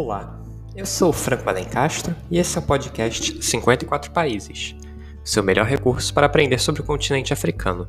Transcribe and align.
Olá, 0.00 0.38
eu 0.76 0.86
sou 0.86 1.12
Franco 1.12 1.50
Alencastro 1.50 2.14
e 2.30 2.38
esse 2.38 2.56
é 2.56 2.60
o 2.60 2.64
podcast 2.64 3.44
54 3.44 4.12
Países, 4.12 4.76
seu 5.24 5.42
melhor 5.42 5.66
recurso 5.66 6.14
para 6.14 6.26
aprender 6.26 6.60
sobre 6.60 6.82
o 6.82 6.84
continente 6.84 7.32
africano. 7.32 7.88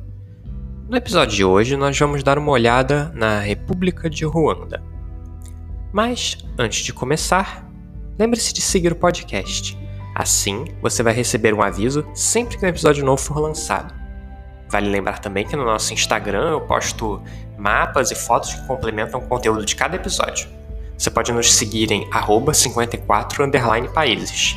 No 0.88 0.96
episódio 0.96 1.36
de 1.36 1.44
hoje, 1.44 1.76
nós 1.76 1.96
vamos 1.96 2.24
dar 2.24 2.36
uma 2.36 2.50
olhada 2.50 3.12
na 3.14 3.38
República 3.38 4.10
de 4.10 4.24
Ruanda. 4.24 4.82
Mas, 5.92 6.38
antes 6.58 6.84
de 6.84 6.92
começar, 6.92 7.64
lembre-se 8.18 8.52
de 8.52 8.60
seguir 8.60 8.90
o 8.90 8.96
podcast. 8.96 9.78
Assim, 10.12 10.64
você 10.82 11.04
vai 11.04 11.12
receber 11.12 11.54
um 11.54 11.62
aviso 11.62 12.04
sempre 12.12 12.58
que 12.58 12.66
um 12.66 12.68
episódio 12.68 13.04
novo 13.04 13.22
for 13.22 13.38
lançado. 13.38 13.94
Vale 14.68 14.90
lembrar 14.90 15.20
também 15.20 15.46
que 15.46 15.54
no 15.54 15.64
nosso 15.64 15.94
Instagram 15.94 16.50
eu 16.50 16.60
posto 16.62 17.22
mapas 17.56 18.10
e 18.10 18.16
fotos 18.16 18.52
que 18.52 18.66
complementam 18.66 19.20
o 19.20 19.28
conteúdo 19.28 19.64
de 19.64 19.76
cada 19.76 19.94
episódio. 19.94 20.58
Você 21.00 21.10
pode 21.10 21.32
nos 21.32 21.50
seguir 21.54 21.90
em 21.90 22.06
54 22.52 23.50
países. 23.94 24.54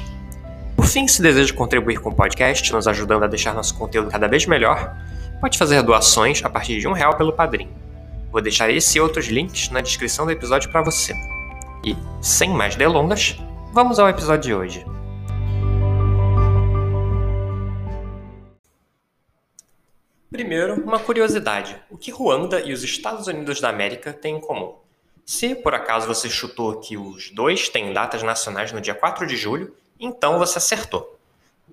Por 0.76 0.86
fim, 0.86 1.08
se 1.08 1.22
deseja 1.22 1.54
contribuir 1.54 2.02
com 2.02 2.10
o 2.10 2.14
podcast, 2.14 2.70
nos 2.74 2.86
ajudando 2.86 3.24
a 3.24 3.28
deixar 3.28 3.54
nosso 3.54 3.74
conteúdo 3.78 4.10
cada 4.10 4.28
vez 4.28 4.46
melhor, 4.46 4.94
pode 5.40 5.58
fazer 5.58 5.82
doações 5.84 6.44
a 6.44 6.50
partir 6.50 6.82
de 6.82 6.86
um 6.86 6.92
real 6.92 7.16
pelo 7.16 7.32
padrinho. 7.32 7.72
Vou 8.30 8.42
deixar 8.42 8.70
esse 8.70 8.98
e 8.98 9.02
outros 9.02 9.28
links 9.28 9.70
na 9.70 9.80
descrição 9.80 10.26
do 10.26 10.34
episódio 10.34 10.70
para 10.70 10.82
você. 10.82 11.14
E, 11.82 11.96
sem 12.22 12.50
mais 12.50 12.76
delongas, 12.76 13.38
vamos 13.72 13.98
ao 13.98 14.10
episódio 14.10 14.42
de 14.44 14.54
hoje. 14.54 14.86
Primeiro, 20.30 20.84
uma 20.84 21.00
curiosidade: 21.00 21.78
o 21.90 21.98
que 21.98 22.12
Ruanda 22.12 22.60
e 22.60 22.74
os 22.74 22.84
Estados 22.84 23.28
Unidos 23.28 23.62
da 23.62 23.70
América 23.70 24.12
têm 24.12 24.36
em 24.36 24.42
comum? 24.42 24.83
Se 25.26 25.56
por 25.56 25.74
acaso 25.74 26.08
você 26.08 26.30
chutou 26.30 26.80
que 26.80 26.98
os 26.98 27.30
dois 27.32 27.70
têm 27.70 27.94
datas 27.94 28.22
nacionais 28.24 28.72
no 28.72 28.82
dia 28.82 28.94
4 28.94 29.26
de 29.26 29.38
julho, 29.38 29.76
então 30.00 30.38
você 30.38 30.58
acertou. 30.58 31.18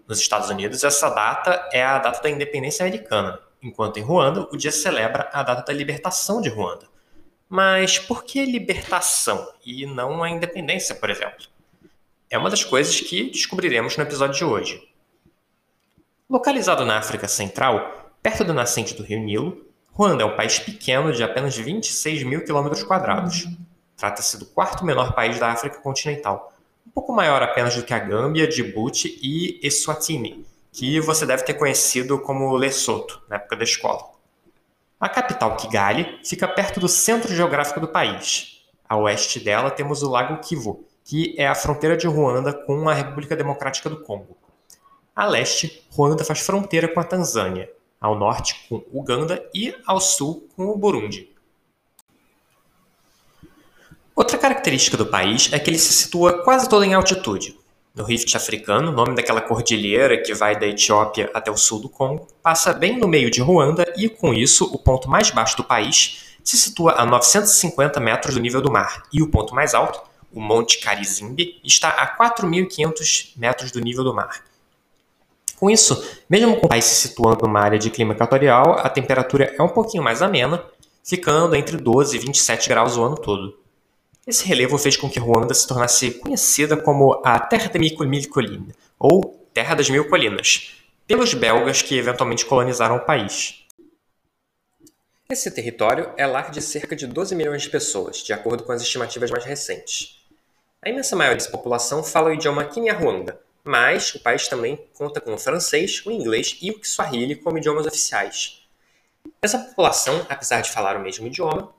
Nos 0.06 0.20
Estados 0.20 0.50
Unidos, 0.50 0.84
essa 0.84 1.10
data 1.10 1.68
é 1.72 1.82
a 1.82 1.98
data 1.98 2.22
da 2.22 2.30
independência 2.30 2.84
americana, 2.84 3.40
enquanto 3.62 3.98
em 3.98 4.02
Ruanda, 4.02 4.48
o 4.52 4.56
dia 4.56 4.70
celebra 4.70 5.28
a 5.32 5.42
data 5.42 5.62
da 5.62 5.72
libertação 5.72 6.40
de 6.40 6.48
Ruanda. 6.48 6.88
Mas 7.48 7.98
por 7.98 8.24
que 8.24 8.44
libertação 8.44 9.52
e 9.66 9.84
não 9.84 10.22
a 10.22 10.30
independência, 10.30 10.94
por 10.94 11.10
exemplo? 11.10 11.46
É 12.28 12.38
uma 12.38 12.48
das 12.48 12.62
coisas 12.62 13.00
que 13.00 13.30
descobriremos 13.30 13.96
no 13.96 14.04
episódio 14.04 14.36
de 14.36 14.44
hoje. 14.44 14.88
Localizado 16.28 16.84
na 16.84 16.96
África 16.96 17.26
Central, 17.26 18.12
perto 18.22 18.44
do 18.44 18.54
nascente 18.54 18.94
do 18.94 19.02
rio 19.02 19.18
Nilo, 19.18 19.66
Ruanda 19.92 20.22
é 20.22 20.26
um 20.26 20.36
país 20.36 20.58
pequeno 20.58 21.12
de 21.12 21.22
apenas 21.22 21.56
26 21.56 22.22
mil 22.22 22.44
quilômetros 22.44 22.82
quadrados. 22.82 23.46
Trata-se 23.96 24.38
do 24.38 24.46
quarto 24.46 24.84
menor 24.84 25.14
país 25.14 25.38
da 25.38 25.48
África 25.48 25.78
continental, 25.78 26.54
um 26.86 26.90
pouco 26.90 27.12
maior 27.12 27.42
apenas 27.42 27.76
do 27.76 27.82
que 27.82 27.92
a 27.92 27.98
Gâmbia, 27.98 28.48
Djibouti 28.48 29.18
e 29.22 29.60
Eswatini, 29.62 30.46
que 30.72 31.00
você 31.00 31.26
deve 31.26 31.42
ter 31.42 31.54
conhecido 31.54 32.18
como 32.18 32.56
Lesoto 32.56 33.22
na 33.28 33.36
época 33.36 33.56
da 33.56 33.64
escola. 33.64 34.10
A 34.98 35.08
capital, 35.08 35.56
Kigali, 35.56 36.20
fica 36.24 36.46
perto 36.46 36.80
do 36.80 36.88
centro 36.88 37.34
geográfico 37.34 37.80
do 37.80 37.88
país. 37.88 38.62
A 38.88 38.96
oeste 38.96 39.40
dela 39.40 39.70
temos 39.70 40.02
o 40.02 40.10
Lago 40.10 40.40
Kivu, 40.40 40.84
que 41.04 41.34
é 41.38 41.46
a 41.46 41.54
fronteira 41.54 41.96
de 41.96 42.06
Ruanda 42.06 42.52
com 42.52 42.88
a 42.88 42.94
República 42.94 43.36
Democrática 43.36 43.88
do 43.88 44.02
Congo. 44.02 44.36
A 45.14 45.26
leste, 45.26 45.86
Ruanda 45.90 46.24
faz 46.24 46.40
fronteira 46.40 46.88
com 46.88 47.00
a 47.00 47.04
Tanzânia, 47.04 47.70
ao 48.00 48.18
norte 48.18 48.66
com 48.68 48.82
Uganda 48.92 49.44
e 49.54 49.74
ao 49.86 50.00
sul 50.00 50.48
com 50.56 50.68
o 50.68 50.76
Burundi. 50.76 51.28
Outra 54.16 54.38
característica 54.38 54.96
do 54.96 55.06
país 55.06 55.52
é 55.52 55.58
que 55.58 55.70
ele 55.70 55.78
se 55.78 55.92
situa 55.92 56.42
quase 56.42 56.68
todo 56.68 56.84
em 56.84 56.94
altitude. 56.94 57.58
No 57.94 58.04
Rift 58.04 58.36
Africano, 58.36 58.92
nome 58.92 59.14
daquela 59.14 59.40
cordilheira 59.40 60.22
que 60.22 60.32
vai 60.32 60.58
da 60.58 60.66
Etiópia 60.66 61.30
até 61.34 61.50
o 61.50 61.56
sul 61.56 61.80
do 61.80 61.88
Congo, 61.88 62.28
passa 62.42 62.72
bem 62.72 62.98
no 62.98 63.08
meio 63.08 63.30
de 63.30 63.40
Ruanda 63.40 63.92
e, 63.96 64.08
com 64.08 64.32
isso, 64.32 64.64
o 64.72 64.78
ponto 64.78 65.08
mais 65.08 65.30
baixo 65.30 65.56
do 65.56 65.64
país 65.64 66.36
se 66.42 66.56
situa 66.56 66.94
a 67.00 67.04
950 67.04 68.00
metros 68.00 68.34
do 68.34 68.40
nível 68.40 68.62
do 68.62 68.70
mar, 68.70 69.02
e 69.12 69.22
o 69.22 69.30
ponto 69.30 69.54
mais 69.54 69.74
alto, 69.74 70.00
o 70.32 70.40
Monte 70.40 70.78
Carizimbe, 70.78 71.60
está 71.64 71.88
a 71.88 72.16
4.500 72.16 73.32
metros 73.36 73.70
do 73.70 73.80
nível 73.80 74.04
do 74.04 74.14
mar. 74.14 74.44
Com 75.60 75.68
isso, 75.68 76.02
mesmo 76.26 76.56
com 76.56 76.64
o 76.64 76.68
país 76.70 76.86
se 76.86 77.08
situando 77.08 77.46
numa 77.46 77.60
área 77.60 77.78
de 77.78 77.90
clima 77.90 78.14
equatorial, 78.14 78.78
a 78.78 78.88
temperatura 78.88 79.54
é 79.58 79.62
um 79.62 79.68
pouquinho 79.68 80.02
mais 80.02 80.22
amena, 80.22 80.64
ficando 81.04 81.54
entre 81.54 81.76
12 81.76 82.16
e 82.16 82.18
27 82.18 82.66
graus 82.66 82.96
o 82.96 83.04
ano 83.04 83.14
todo. 83.14 83.60
Esse 84.26 84.46
relevo 84.46 84.78
fez 84.78 84.96
com 84.96 85.10
que 85.10 85.20
Ruanda 85.20 85.52
se 85.52 85.68
tornasse 85.68 86.12
conhecida 86.12 86.78
como 86.78 87.20
a 87.22 87.38
Terra 87.38 87.68
de 87.68 87.78
Mille 87.78 88.26
Collines, 88.26 88.74
ou 88.98 89.46
Terra 89.52 89.74
das 89.74 89.90
Mil 89.90 90.08
Colinas, 90.08 90.76
pelos 91.06 91.34
belgas 91.34 91.82
que 91.82 91.98
eventualmente 91.98 92.46
colonizaram 92.46 92.96
o 92.96 93.04
país. 93.04 93.62
Esse 95.28 95.50
território 95.50 96.10
é 96.16 96.26
lar 96.26 96.50
de 96.50 96.62
cerca 96.62 96.96
de 96.96 97.06
12 97.06 97.36
milhões 97.36 97.60
de 97.60 97.68
pessoas, 97.68 98.22
de 98.22 98.32
acordo 98.32 98.64
com 98.64 98.72
as 98.72 98.80
estimativas 98.80 99.30
mais 99.30 99.44
recentes. 99.44 100.24
A 100.80 100.88
imensa 100.88 101.14
maioria 101.14 101.36
dessa 101.36 101.50
população 101.50 102.02
fala 102.02 102.30
o 102.30 102.32
idioma 102.32 102.64
Kinyarwanda, 102.64 103.38
mas 103.64 104.14
o 104.14 104.20
país 104.20 104.48
também 104.48 104.76
conta 104.94 105.20
com 105.20 105.34
o 105.34 105.38
francês, 105.38 106.04
o 106.06 106.10
inglês 106.10 106.58
e 106.60 106.70
o 106.70 106.78
Kiswahili 106.78 107.36
como 107.36 107.58
idiomas 107.58 107.86
oficiais. 107.86 108.66
Essa 109.42 109.58
população, 109.58 110.26
apesar 110.28 110.60
de 110.60 110.70
falar 110.70 110.96
o 110.96 111.00
mesmo 111.00 111.26
idioma, 111.26 111.72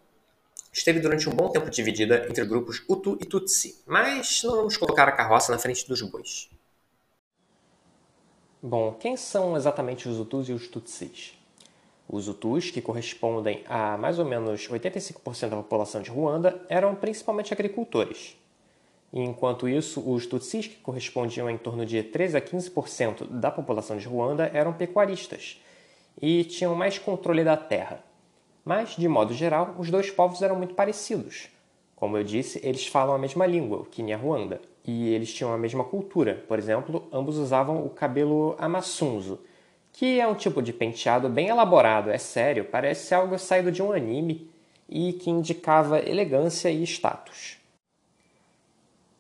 esteve 0.72 1.00
durante 1.00 1.28
um 1.28 1.34
bom 1.34 1.50
tempo 1.50 1.70
dividida 1.70 2.26
entre 2.30 2.46
grupos 2.46 2.82
Hutu 2.88 3.18
e 3.22 3.26
Tutsi, 3.26 3.82
mas 3.86 4.42
não 4.44 4.56
vamos 4.56 4.78
colocar 4.78 5.08
a 5.08 5.12
carroça 5.12 5.52
na 5.52 5.60
frente 5.60 5.88
dos 5.88 6.02
bois. 6.02 6.50
Bom, 8.62 8.94
quem 8.94 9.18
são 9.18 9.58
exatamente 9.58 10.08
os 10.08 10.20
Hutus 10.20 10.48
e 10.50 10.54
os 10.54 10.68
Tutsis? 10.68 11.34
Os 12.08 12.28
Hutus, 12.28 12.70
que 12.70 12.82
correspondem 12.82 13.64
a 13.68 13.98
mais 13.98 14.20
ou 14.20 14.26
menos 14.26 14.68
85% 14.68 15.50
da 15.50 15.56
população 15.58 16.02
de 16.02 16.12
Ruanda, 16.12 16.64
eram 16.70 16.94
principalmente 16.94 17.54
agricultores. 17.54 18.38
Enquanto 19.14 19.68
isso, 19.68 20.02
os 20.10 20.26
Tutsis, 20.26 20.68
que 20.68 20.78
correspondiam 20.78 21.48
a 21.48 21.52
em 21.52 21.58
torno 21.58 21.86
de 21.86 22.02
13 22.02 22.38
a 22.38 22.42
15% 22.42 23.28
da 23.28 23.52
população 23.52 23.98
de 23.98 24.08
Ruanda, 24.08 24.50
eram 24.54 24.72
pecuaristas 24.72 25.62
e 26.22 26.44
tinham 26.44 26.74
mais 26.76 26.98
controle 26.98 27.44
da 27.44 27.58
terra. 27.58 28.04
Mas, 28.64 28.96
de 28.96 29.08
modo 29.08 29.34
geral, 29.34 29.76
os 29.78 29.90
dois 29.90 30.10
povos 30.10 30.42
eram 30.42 30.56
muito 30.56 30.76
parecidos. 30.76 31.50
Como 31.96 32.18
eu 32.18 32.24
disse, 32.24 32.60
eles 32.64 32.88
falam 32.88 33.14
a 33.14 33.20
mesma 33.20 33.46
língua, 33.46 33.80
o 33.80 33.86
Kinyarwanda, 33.86 34.62
e 34.86 35.14
eles 35.14 35.34
tinham 35.34 35.54
a 35.54 35.58
mesma 35.58 35.84
cultura. 35.84 36.44
Por 36.48 36.58
exemplo, 36.58 37.08
ambos 37.12 37.38
usavam 37.38 37.86
o 37.86 37.90
cabelo 37.90 38.56
amassunzo, 38.58 39.40
que 39.94 40.20
é 40.20 40.28
um 40.28 40.36
tipo 40.36 40.62
de 40.62 40.72
penteado 40.72 41.28
bem 41.28 41.50
elaborado, 41.50 42.10
é 42.10 42.18
sério, 42.18 42.66
parece 42.66 43.14
algo 43.14 43.38
saído 43.38 43.72
de 43.72 43.84
um 43.84 43.92
anime 43.92 44.50
e 44.88 45.14
que 45.14 45.30
indicava 45.30 46.00
elegância 46.00 46.70
e 46.70 46.84
status. 46.84 47.61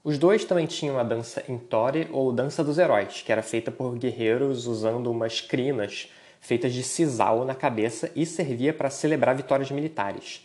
Os 0.03 0.17
dois 0.17 0.43
também 0.43 0.65
tinham 0.65 0.97
a 0.97 1.03
dança 1.03 1.43
Intori 1.47 2.07
ou 2.11 2.33
Dança 2.33 2.63
dos 2.63 2.79
Heróis, 2.79 3.21
que 3.21 3.31
era 3.31 3.43
feita 3.43 3.69
por 3.69 3.95
guerreiros 3.95 4.65
usando 4.65 5.11
umas 5.11 5.41
crinas 5.41 6.09
feitas 6.39 6.73
de 6.73 6.81
sisal 6.81 7.45
na 7.45 7.53
cabeça 7.53 8.11
e 8.15 8.25
servia 8.25 8.73
para 8.73 8.89
celebrar 8.89 9.35
vitórias 9.35 9.69
militares. 9.69 10.41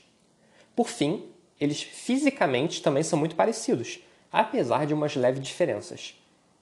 Por 0.75 0.89
fim, 0.89 1.25
eles 1.59 1.83
fisicamente 1.83 2.83
também 2.83 3.03
são 3.03 3.19
muito 3.19 3.35
parecidos, 3.35 3.99
apesar 4.31 4.87
de 4.87 4.93
umas 4.93 5.17
leves 5.17 5.43
diferenças. 5.43 6.15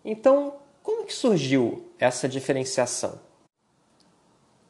Então, 0.05 0.55
como 0.81 1.05
que 1.05 1.13
surgiu 1.13 1.91
essa 1.99 2.29
diferenciação? 2.29 3.19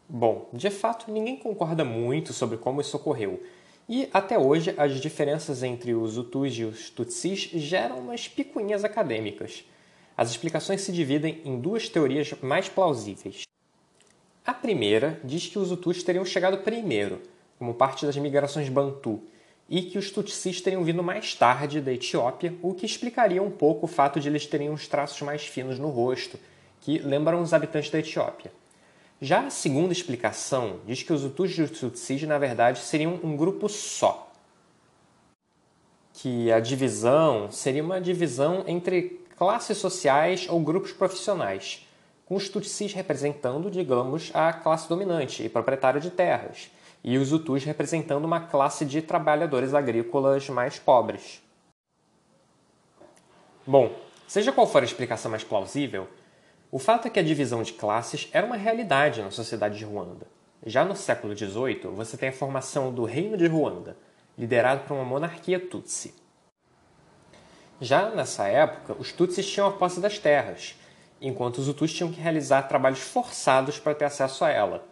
Bom, 0.08 0.48
de 0.50 0.70
fato, 0.70 1.10
ninguém 1.10 1.36
concorda 1.36 1.84
muito 1.84 2.32
sobre 2.32 2.56
como 2.56 2.80
isso 2.80 2.96
ocorreu, 2.96 3.42
e 3.88 4.08
até 4.12 4.38
hoje, 4.38 4.74
as 4.78 5.00
diferenças 5.00 5.62
entre 5.62 5.94
os 5.94 6.16
Hutus 6.16 6.56
e 6.56 6.64
os 6.64 6.88
Tutsis 6.88 7.50
geram 7.52 7.98
umas 7.98 8.26
picuinhas 8.26 8.82
acadêmicas. 8.82 9.64
As 10.16 10.30
explicações 10.30 10.80
se 10.80 10.92
dividem 10.92 11.42
em 11.44 11.60
duas 11.60 11.88
teorias 11.88 12.32
mais 12.40 12.68
plausíveis. 12.68 13.42
A 14.46 14.54
primeira 14.54 15.20
diz 15.22 15.46
que 15.46 15.58
os 15.58 15.70
Hutus 15.70 16.02
teriam 16.02 16.24
chegado 16.24 16.58
primeiro, 16.58 17.20
como 17.58 17.74
parte 17.74 18.06
das 18.06 18.16
migrações 18.16 18.68
Bantu, 18.68 19.22
e 19.68 19.82
que 19.82 19.98
os 19.98 20.10
Tutsis 20.10 20.60
teriam 20.60 20.84
vindo 20.84 21.02
mais 21.02 21.34
tarde 21.34 21.80
da 21.80 21.92
Etiópia, 21.92 22.54
o 22.62 22.74
que 22.74 22.86
explicaria 22.86 23.42
um 23.42 23.50
pouco 23.50 23.86
o 23.86 23.88
fato 23.88 24.18
de 24.18 24.28
eles 24.28 24.46
terem 24.46 24.70
uns 24.70 24.88
traços 24.88 25.20
mais 25.22 25.46
finos 25.46 25.78
no 25.78 25.88
rosto, 25.88 26.38
que 26.80 26.98
lembram 26.98 27.40
os 27.40 27.52
habitantes 27.52 27.90
da 27.90 27.98
Etiópia. 27.98 28.52
Já 29.24 29.46
a 29.46 29.50
segunda 29.50 29.90
explicação 29.90 30.80
diz 30.84 31.02
que 31.02 31.10
os 31.10 31.24
Hutus 31.24 31.56
Tutsis, 31.80 32.24
na 32.24 32.36
verdade, 32.36 32.80
seriam 32.80 33.18
um 33.22 33.34
grupo 33.34 33.70
só. 33.70 34.30
Que 36.12 36.52
a 36.52 36.60
divisão 36.60 37.50
seria 37.50 37.82
uma 37.82 38.02
divisão 38.02 38.64
entre 38.66 39.24
classes 39.38 39.78
sociais 39.78 40.46
ou 40.46 40.60
grupos 40.60 40.92
profissionais, 40.92 41.88
com 42.26 42.34
os 42.34 42.50
Tutsis 42.50 42.92
representando, 42.92 43.70
digamos, 43.70 44.30
a 44.34 44.52
classe 44.52 44.90
dominante 44.90 45.42
e 45.42 45.48
proprietária 45.48 46.02
de 46.02 46.10
terras, 46.10 46.70
e 47.02 47.16
os 47.16 47.32
Hutus 47.32 47.64
representando 47.64 48.26
uma 48.26 48.40
classe 48.40 48.84
de 48.84 49.00
trabalhadores 49.00 49.72
agrícolas 49.72 50.50
mais 50.50 50.78
pobres. 50.78 51.42
Bom, 53.66 53.90
seja 54.28 54.52
qual 54.52 54.66
for 54.66 54.82
a 54.82 54.84
explicação 54.84 55.30
mais 55.30 55.42
plausível, 55.42 56.06
o 56.74 56.78
fato 56.80 57.06
é 57.06 57.10
que 57.10 57.20
a 57.20 57.22
divisão 57.22 57.62
de 57.62 57.72
classes 57.72 58.28
era 58.32 58.44
uma 58.44 58.56
realidade 58.56 59.22
na 59.22 59.30
sociedade 59.30 59.78
de 59.78 59.84
Ruanda. 59.84 60.26
Já 60.66 60.84
no 60.84 60.96
século 60.96 61.32
XVIII, 61.32 61.82
você 61.94 62.16
tem 62.16 62.30
a 62.30 62.32
formação 62.32 62.92
do 62.92 63.04
Reino 63.04 63.36
de 63.36 63.46
Ruanda, 63.46 63.96
liderado 64.36 64.82
por 64.82 64.94
uma 64.94 65.04
monarquia 65.04 65.60
Tutsi. 65.60 66.12
Já 67.80 68.10
nessa 68.10 68.48
época, 68.48 68.96
os 68.98 69.12
Tutsis 69.12 69.48
tinham 69.48 69.68
a 69.68 69.70
posse 69.70 70.00
das 70.00 70.18
terras, 70.18 70.74
enquanto 71.20 71.58
os 71.58 71.68
Hutus 71.68 71.92
tinham 71.92 72.10
que 72.10 72.20
realizar 72.20 72.62
trabalhos 72.62 72.98
forçados 72.98 73.78
para 73.78 73.94
ter 73.94 74.06
acesso 74.06 74.44
a 74.44 74.50
ela. 74.50 74.84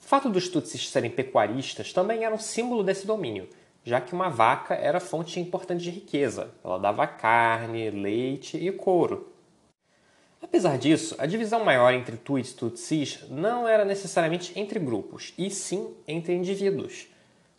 O 0.00 0.06
fato 0.06 0.30
dos 0.30 0.48
Tutsis 0.48 0.88
serem 0.88 1.10
pecuaristas 1.10 1.92
também 1.92 2.24
era 2.24 2.34
um 2.34 2.38
símbolo 2.38 2.82
desse 2.82 3.06
domínio, 3.06 3.46
já 3.84 4.00
que 4.00 4.14
uma 4.14 4.30
vaca 4.30 4.72
era 4.72 5.00
fonte 5.00 5.38
importante 5.38 5.84
de 5.84 5.90
riqueza. 5.90 6.54
Ela 6.64 6.78
dava 6.78 7.06
carne, 7.06 7.90
leite 7.90 8.56
e 8.56 8.72
couro. 8.72 9.35
Apesar 10.48 10.78
disso, 10.78 11.16
a 11.18 11.26
divisão 11.26 11.64
maior 11.64 11.92
entre 11.92 12.16
Tuts 12.16 12.52
e 12.52 12.54
Tutsis 12.54 13.18
não 13.28 13.66
era 13.66 13.84
necessariamente 13.84 14.52
entre 14.58 14.78
grupos, 14.78 15.34
e 15.36 15.50
sim 15.50 15.92
entre 16.06 16.34
indivíduos. 16.34 17.08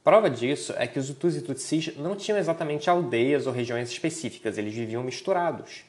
Prova 0.05 0.29
disso 0.29 0.73
é 0.77 0.87
que 0.87 0.97
os 0.97 1.09
Hutus 1.09 1.35
e 1.35 1.41
Tutsis 1.41 1.97
não 1.97 2.15
tinham 2.15 2.37
exatamente 2.37 2.89
aldeias 2.89 3.45
ou 3.45 3.51
regiões 3.51 3.91
específicas, 3.91 4.57
eles 4.57 4.73
viviam 4.73 5.03
misturados. 5.03 5.83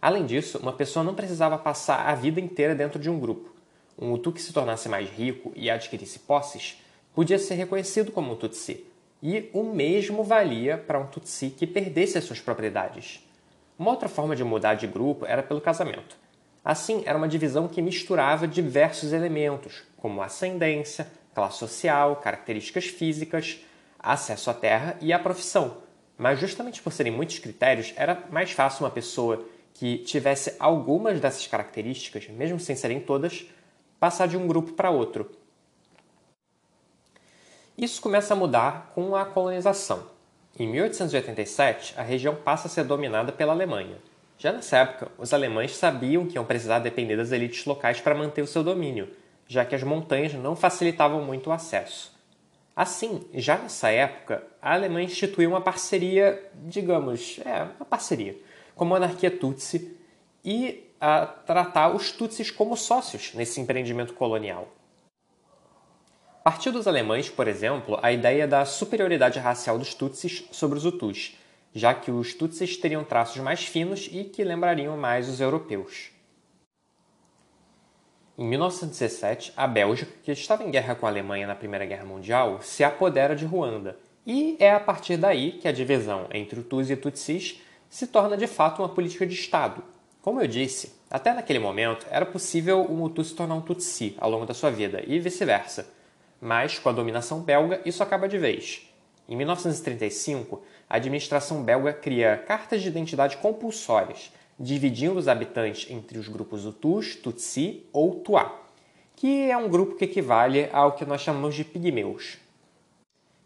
Além 0.00 0.24
disso, 0.24 0.58
uma 0.58 0.72
pessoa 0.72 1.04
não 1.04 1.16
precisava 1.16 1.58
passar 1.58 2.08
a 2.08 2.14
vida 2.14 2.40
inteira 2.40 2.76
dentro 2.76 3.00
de 3.00 3.10
um 3.10 3.18
grupo. 3.18 3.52
Um 3.98 4.12
Hutu 4.12 4.30
que 4.30 4.40
se 4.40 4.52
tornasse 4.52 4.88
mais 4.88 5.10
rico 5.10 5.52
e 5.56 5.68
adquirisse 5.68 6.20
posses 6.20 6.80
podia 7.12 7.40
ser 7.40 7.54
reconhecido 7.54 8.12
como 8.12 8.32
um 8.32 8.36
Tutsi, 8.36 8.86
e 9.20 9.50
o 9.52 9.64
mesmo 9.64 10.22
valia 10.22 10.78
para 10.78 11.00
um 11.00 11.06
Tutsi 11.06 11.50
que 11.50 11.66
perdesse 11.66 12.16
as 12.16 12.24
suas 12.24 12.40
propriedades. 12.40 13.20
Uma 13.80 13.92
outra 13.92 14.10
forma 14.10 14.36
de 14.36 14.44
mudar 14.44 14.74
de 14.74 14.86
grupo 14.86 15.24
era 15.24 15.42
pelo 15.42 15.58
casamento. 15.58 16.14
Assim, 16.62 17.02
era 17.06 17.16
uma 17.16 17.26
divisão 17.26 17.66
que 17.66 17.80
misturava 17.80 18.46
diversos 18.46 19.10
elementos, 19.10 19.84
como 19.96 20.20
ascendência, 20.20 21.10
classe 21.34 21.56
social, 21.56 22.16
características 22.16 22.84
físicas, 22.84 23.64
acesso 23.98 24.50
à 24.50 24.52
terra 24.52 24.98
e 25.00 25.14
a 25.14 25.18
profissão. 25.18 25.78
Mas 26.18 26.38
justamente 26.38 26.82
por 26.82 26.92
serem 26.92 27.10
muitos 27.10 27.38
critérios, 27.38 27.94
era 27.96 28.22
mais 28.30 28.50
fácil 28.50 28.84
uma 28.84 28.90
pessoa 28.90 29.46
que 29.72 29.96
tivesse 30.00 30.54
algumas 30.58 31.18
dessas 31.18 31.46
características, 31.46 32.28
mesmo 32.28 32.60
sem 32.60 32.76
serem 32.76 33.00
todas, 33.00 33.46
passar 33.98 34.28
de 34.28 34.36
um 34.36 34.46
grupo 34.46 34.74
para 34.74 34.90
outro. 34.90 35.30
Isso 37.78 38.02
começa 38.02 38.34
a 38.34 38.36
mudar 38.36 38.92
com 38.94 39.16
a 39.16 39.24
colonização. 39.24 40.19
Em 40.58 40.66
1887, 40.68 41.94
a 41.96 42.02
região 42.02 42.34
passa 42.34 42.66
a 42.66 42.70
ser 42.70 42.84
dominada 42.84 43.32
pela 43.32 43.52
Alemanha. 43.52 43.96
Já 44.38 44.52
nessa 44.52 44.78
época, 44.78 45.08
os 45.18 45.32
alemães 45.32 45.76
sabiam 45.76 46.26
que 46.26 46.36
iam 46.36 46.44
precisar 46.44 46.78
depender 46.78 47.16
das 47.16 47.30
elites 47.30 47.64
locais 47.64 48.00
para 48.00 48.14
manter 48.14 48.42
o 48.42 48.46
seu 48.46 48.64
domínio, 48.64 49.08
já 49.46 49.64
que 49.64 49.74
as 49.74 49.82
montanhas 49.82 50.34
não 50.34 50.56
facilitavam 50.56 51.22
muito 51.22 51.50
o 51.50 51.52
acesso. 51.52 52.12
Assim, 52.74 53.22
já 53.34 53.58
nessa 53.58 53.90
época, 53.90 54.42
a 54.62 54.72
Alemanha 54.72 55.06
instituiu 55.06 55.50
uma 55.50 55.60
parceria, 55.60 56.42
digamos, 56.54 57.38
é, 57.44 57.64
uma 57.76 57.84
parceria, 57.84 58.36
com 58.74 58.84
a 58.84 58.86
monarquia 58.86 59.30
Tutsi 59.30 59.96
e 60.44 60.90
a 61.00 61.26
tratar 61.26 61.94
os 61.94 62.12
Tutsis 62.12 62.50
como 62.50 62.76
sócios 62.76 63.34
nesse 63.34 63.60
empreendimento 63.60 64.14
colonial. 64.14 64.68
Partiu 66.42 66.72
dos 66.72 66.86
alemães, 66.86 67.28
por 67.28 67.46
exemplo, 67.46 67.98
a 68.02 68.10
ideia 68.10 68.48
da 68.48 68.64
superioridade 68.64 69.38
racial 69.38 69.78
dos 69.78 69.92
Tutsis 69.92 70.44
sobre 70.50 70.78
os 70.78 70.86
Hutus, 70.86 71.36
já 71.74 71.92
que 71.92 72.10
os 72.10 72.32
Tutsis 72.32 72.78
teriam 72.78 73.04
traços 73.04 73.42
mais 73.42 73.62
finos 73.64 74.08
e 74.10 74.24
que 74.24 74.42
lembrariam 74.42 74.96
mais 74.96 75.28
os 75.28 75.38
europeus. 75.38 76.10
Em 78.38 78.46
1917, 78.46 79.52
a 79.54 79.66
Bélgica, 79.66 80.10
que 80.22 80.32
estava 80.32 80.64
em 80.64 80.70
guerra 80.70 80.94
com 80.94 81.04
a 81.04 81.10
Alemanha 81.10 81.46
na 81.46 81.54
Primeira 81.54 81.84
Guerra 81.84 82.06
Mundial, 82.06 82.62
se 82.62 82.82
apodera 82.82 83.36
de 83.36 83.44
Ruanda, 83.44 83.98
e 84.26 84.56
é 84.58 84.70
a 84.70 84.80
partir 84.80 85.18
daí 85.18 85.52
que 85.52 85.68
a 85.68 85.72
divisão 85.72 86.26
entre 86.32 86.60
Hutus 86.60 86.88
e 86.88 86.96
Tutsis 86.96 87.60
se 87.90 88.06
torna 88.06 88.38
de 88.38 88.46
fato 88.46 88.80
uma 88.80 88.88
política 88.88 89.26
de 89.26 89.34
Estado. 89.34 89.84
Como 90.22 90.40
eu 90.40 90.46
disse, 90.46 90.94
até 91.10 91.34
naquele 91.34 91.58
momento 91.58 92.06
era 92.10 92.24
possível 92.24 92.86
um 92.90 93.02
Hutu 93.02 93.22
se 93.22 93.34
tornar 93.34 93.56
um 93.56 93.60
Tutsi 93.60 94.16
ao 94.18 94.30
longo 94.30 94.46
da 94.46 94.54
sua 94.54 94.70
vida 94.70 95.02
e 95.06 95.18
vice-versa, 95.18 95.99
mas 96.40 96.78
com 96.78 96.88
a 96.88 96.92
dominação 96.92 97.40
belga 97.40 97.80
isso 97.84 98.02
acaba 98.02 98.28
de 98.28 98.38
vez. 98.38 98.86
Em 99.28 99.36
1935, 99.36 100.62
a 100.88 100.96
administração 100.96 101.62
belga 101.62 101.92
cria 101.92 102.36
cartas 102.36 102.82
de 102.82 102.88
identidade 102.88 103.36
compulsórias, 103.36 104.32
dividindo 104.58 105.18
os 105.18 105.28
habitantes 105.28 105.90
entre 105.90 106.18
os 106.18 106.26
grupos 106.28 106.66
Hutus, 106.66 107.14
Tutsi 107.14 107.86
ou 107.92 108.16
Tuá, 108.16 108.60
que 109.14 109.50
é 109.50 109.56
um 109.56 109.68
grupo 109.68 109.94
que 109.94 110.04
equivale 110.04 110.68
ao 110.72 110.92
que 110.92 111.04
nós 111.04 111.20
chamamos 111.20 111.54
de 111.54 111.64
pigmeus. 111.64 112.38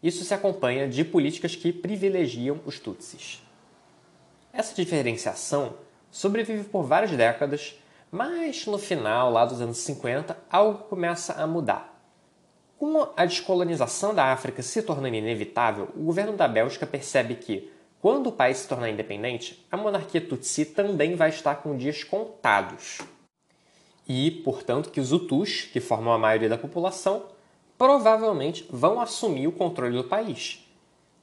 Isso 0.01 0.23
se 0.23 0.33
acompanha 0.33 0.87
de 0.87 1.03
políticas 1.03 1.55
que 1.55 1.71
privilegiam 1.71 2.59
os 2.65 2.79
Tutsis. 2.79 3.41
Essa 4.51 4.75
diferenciação 4.75 5.75
sobrevive 6.09 6.63
por 6.63 6.83
várias 6.83 7.11
décadas, 7.11 7.77
mas 8.11 8.65
no 8.65 8.77
final, 8.77 9.31
lá 9.31 9.45
dos 9.45 9.61
anos 9.61 9.77
50, 9.77 10.37
algo 10.49 10.85
começa 10.85 11.33
a 11.33 11.45
mudar. 11.45 11.94
Com 12.77 13.07
a 13.15 13.25
descolonização 13.25 14.13
da 14.13 14.33
África 14.33 14.61
se 14.61 14.81
tornando 14.81 15.15
inevitável, 15.15 15.87
o 15.95 16.03
governo 16.03 16.33
da 16.33 16.45
Bélgica 16.45 16.85
percebe 16.85 17.35
que, 17.35 17.71
quando 18.01 18.27
o 18.27 18.31
país 18.33 18.57
se 18.57 18.67
tornar 18.67 18.89
independente, 18.89 19.65
a 19.71 19.77
monarquia 19.77 20.19
Tutsi 20.19 20.65
também 20.65 21.15
vai 21.15 21.29
estar 21.29 21.55
com 21.55 21.77
dias 21.77 22.03
contados. 22.03 22.99
E, 24.07 24.29
portanto, 24.29 24.91
que 24.91 24.99
os 24.99 25.13
Hutus, 25.13 25.61
que 25.71 25.79
formam 25.79 26.13
a 26.13 26.17
maioria 26.17 26.49
da 26.49 26.57
população, 26.57 27.23
provavelmente 27.77 28.67
vão 28.69 28.99
assumir 28.99 29.47
o 29.47 29.53
controle 29.53 29.95
do 29.95 30.03
país. 30.03 30.61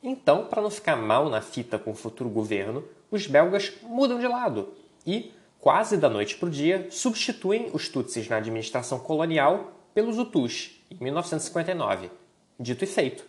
Então, 0.03 0.47
para 0.47 0.63
não 0.63 0.71
ficar 0.71 0.97
mal 0.97 1.29
na 1.29 1.43
fita 1.43 1.79
com 1.79 1.91
o 1.91 1.95
futuro 1.95 2.31
governo, 2.31 2.83
os 3.11 3.27
belgas 3.27 3.75
mudam 3.83 4.19
de 4.19 4.27
lado 4.27 4.73
e, 5.07 5.33
quase 5.61 5.99
da 5.99 6.09
noite 6.09 6.37
para 6.37 6.49
o 6.49 6.51
dia, 6.51 6.89
substituem 6.91 7.71
os 7.75 7.91
Tutsis 7.91 8.29
na 8.29 8.39
administração 8.39 8.99
colonial 8.99 9.73
pelos 9.95 10.19
Hutus, 10.19 10.82
em 10.93 11.05
1959. 11.05 12.11
Dito 12.59 12.85
e 12.85 12.87
feito. 12.87 13.25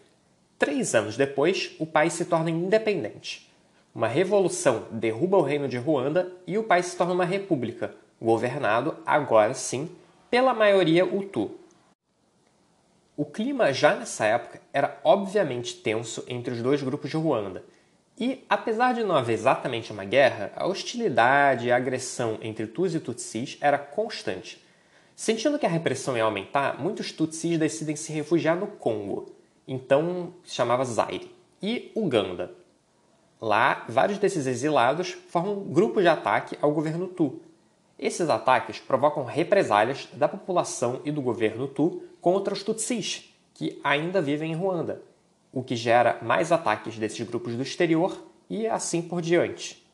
Três 0.60 0.94
anos 0.94 1.18
depois, 1.18 1.76
o 1.80 1.86
país 1.86 2.14
se 2.14 2.26
torna 2.26 2.50
independente. 2.50 3.50
Uma 3.94 4.08
revolução 4.08 4.88
derruba 4.92 5.38
o 5.38 5.42
reino 5.42 5.68
de 5.68 5.78
Ruanda 5.78 6.32
e 6.48 6.58
o 6.58 6.64
país 6.64 6.88
se 6.88 6.98
torna 6.98 7.14
uma 7.14 7.26
república, 7.26 7.94
governado, 8.22 8.98
agora 9.06 9.54
sim, 9.54 9.90
pela 10.30 10.54
maioria 10.54 11.06
Hutu. 11.06 11.52
O 13.16 13.26
clima 13.26 13.72
já 13.72 13.94
nessa 13.96 14.26
época 14.26 14.60
era 14.74 15.00
obviamente 15.04 15.76
tenso 15.76 16.24
entre 16.28 16.54
os 16.54 16.62
dois 16.62 16.82
grupos 16.82 17.12
de 17.12 17.18
Ruanda, 17.18 17.64
e, 18.20 18.44
apesar 18.48 18.94
de 18.94 19.04
não 19.04 19.16
haver 19.16 19.34
exatamente 19.34 19.92
uma 19.92 20.06
guerra, 20.06 20.52
a 20.56 20.68
hostilidade 20.68 21.68
e 21.68 21.72
a 21.72 21.76
agressão 21.76 22.38
entre 22.42 22.68
Tuts 22.68 22.96
e 22.96 23.00
Tutsis 23.00 23.58
era 23.60 23.78
constante. 23.78 24.63
Sentindo 25.24 25.58
que 25.58 25.66
a 25.66 25.70
repressão 25.70 26.18
ia 26.18 26.26
aumentar, 26.26 26.78
muitos 26.78 27.14
Tutsis 27.14 27.58
decidem 27.58 27.96
se 27.96 28.12
refugiar 28.12 28.58
no 28.58 28.68
Congo, 28.68 29.32
então 29.66 30.34
se 30.44 30.54
chamava 30.54 30.84
Zaire, 30.84 31.34
e 31.62 31.94
Uganda. 31.96 32.52
Lá, 33.40 33.86
vários 33.88 34.18
desses 34.18 34.46
exilados 34.48 35.14
formam 35.30 35.64
grupos 35.64 36.04
de 36.04 36.10
ataque 36.10 36.58
ao 36.62 36.74
governo 36.74 37.08
Tu. 37.08 37.40
Esses 37.98 38.30
ataques 38.30 38.82
provocam 38.82 39.24
represálias 39.24 40.10
da 40.12 40.28
população 40.28 41.00
e 41.06 41.12
do 41.12 41.22
governo 41.22 41.70
Tu 41.70 42.04
contra 42.20 42.54
os 42.54 42.62
Tutsis, 42.62 43.34
que 43.54 43.80
ainda 43.82 44.22
vivem 44.22 44.52
em 44.52 44.56
Ruanda, 44.56 45.02
o 45.54 45.64
que 45.64 45.78
gera 45.78 46.20
mais 46.22 46.52
ataques 46.52 47.00
desses 47.00 47.26
grupos 47.26 47.56
do 47.56 47.64
exterior 47.64 48.22
e 48.50 48.68
assim 48.68 49.02
por 49.02 49.22
diante. 49.22 49.90